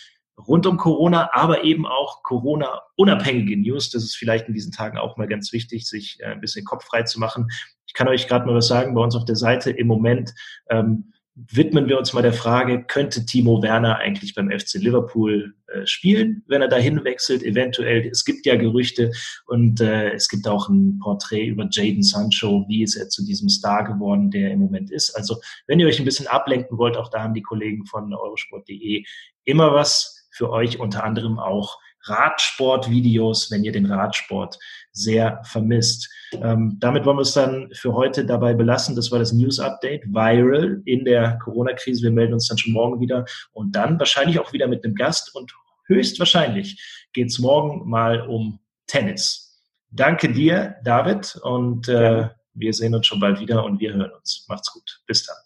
rund 0.47 0.67
um 0.67 0.77
Corona, 0.77 1.31
aber 1.33 1.65
eben 1.65 1.87
auch 1.87 2.23
Corona-unabhängige 2.23 3.57
News. 3.57 3.91
Das 3.91 4.05
ist 4.05 4.17
vielleicht 4.17 4.49
in 4.49 4.55
diesen 4.55 4.73
Tagen 4.73 4.99
auch 4.99 5.17
mal 5.17 5.29
ganz 5.29 5.53
wichtig, 5.53 5.89
sich 5.89 6.19
äh, 6.21 6.27
ein 6.27 6.41
bisschen 6.41 6.65
kopffrei 6.65 7.03
zu 7.03 7.19
machen. 7.19 7.49
Ich 7.87 7.95
kann 7.95 8.09
euch 8.09 8.29
gerade 8.29 8.47
mal 8.47 8.55
was 8.55 8.69
sagen, 8.69 8.95
bei 8.95 9.01
uns 9.01 9.17
auf 9.17 9.25
der 9.25 9.37
Seite 9.37 9.71
im 9.71 9.87
Moment 9.87 10.35
ähm, 10.71 11.13
widmen 11.51 11.89
wir 11.89 11.99
uns 11.99 12.13
mal 12.13 12.23
der 12.23 12.33
Frage, 12.33 12.83
könnte 12.85 13.25
Timo 13.25 13.63
Werner 13.63 13.99
eigentlich 13.99 14.35
beim 14.35 14.51
FC 14.51 14.75
Liverpool 14.75 15.55
äh, 15.69 15.87
spielen, 15.87 16.43
wenn 16.49 16.63
er 16.63 16.69
dahin 16.69 17.05
wechselt? 17.05 17.45
Eventuell, 17.45 18.09
es 18.09 18.25
gibt 18.25 18.45
ja 18.45 18.57
Gerüchte 18.57 19.13
und 19.47 19.81
äh, 19.81 20.11
es 20.13 20.29
gibt 20.29 20.49
auch 20.49 20.69
ein 20.69 20.99
Porträt 20.99 21.47
über 21.47 21.69
Jaden 21.71 22.03
Sancho, 22.03 22.65
wie 22.69 22.83
ist 22.83 22.97
er 22.97 23.09
zu 23.09 23.25
diesem 23.25 23.49
Star 23.49 23.85
geworden, 23.85 24.31
der 24.31 24.51
im 24.51 24.59
Moment 24.59 24.91
ist. 24.91 25.15
Also 25.15 25.37
wenn 25.69 25.79
ihr 25.79 25.87
euch 25.87 26.01
ein 26.01 26.05
bisschen 26.05 26.27
ablenken 26.27 26.77
wollt, 26.77 26.97
auch 26.97 27.11
da 27.11 27.23
haben 27.23 27.35
die 27.35 27.43
Kollegen 27.43 27.87
von 27.87 28.13
eurosport.de 28.13 29.05
immer 29.45 29.73
was 29.73 30.18
für 30.39 30.51
euch 30.51 30.79
unter 30.79 31.03
anderem 31.03 31.41
auch 31.41 31.79
Radsportvideos, 32.05 33.51
wenn 33.51 33.65
ihr 33.65 33.73
den 33.73 33.87
Radsport 33.87 34.57
sehr 34.93 35.43
vermisst. 35.45 36.09
Ähm, 36.33 36.77
damit 36.79 37.05
wollen 37.05 37.19
wir 37.19 37.23
es 37.23 37.33
dann 37.33 37.71
für 37.73 37.93
heute 37.93 38.25
dabei 38.25 38.55
belassen. 38.55 38.95
Das 38.95 39.11
war 39.11 39.19
das 39.19 39.33
News 39.33 39.59
Update, 39.59 40.05
viral 40.07 40.81
in 40.85 41.05
der 41.05 41.39
Corona-Krise. 41.43 42.05
Wir 42.05 42.13
melden 42.13 42.35
uns 42.35 42.47
dann 42.47 42.57
schon 42.57 42.73
morgen 42.73 43.01
wieder 43.01 43.25
und 43.53 43.73
dann 43.73 43.99
wahrscheinlich 43.99 44.39
auch 44.39 44.53
wieder 44.53 44.69
mit 44.69 44.85
einem 44.85 44.95
Gast 44.95 45.35
und 45.35 45.53
höchstwahrscheinlich 45.87 47.09
geht 47.13 47.29
es 47.29 47.41
morgen 47.41 47.89
mal 47.89 48.23
um 48.23 48.61
Tennis. 48.87 49.61
Danke 49.91 50.33
dir, 50.33 50.77
David, 50.85 51.37
und 51.43 51.89
äh, 51.89 52.29
wir 52.55 52.73
sehen 52.73 52.95
uns 52.95 53.07
schon 53.07 53.21
bald 53.21 53.41
wieder 53.41 53.65
und 53.65 53.81
wir 53.81 53.95
hören 53.95 54.13
uns. 54.13 54.45
Macht's 54.49 54.73
gut. 54.73 55.01
Bis 55.07 55.25
dann. 55.25 55.37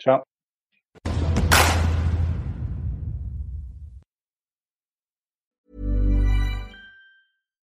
Ciao. 0.00 0.37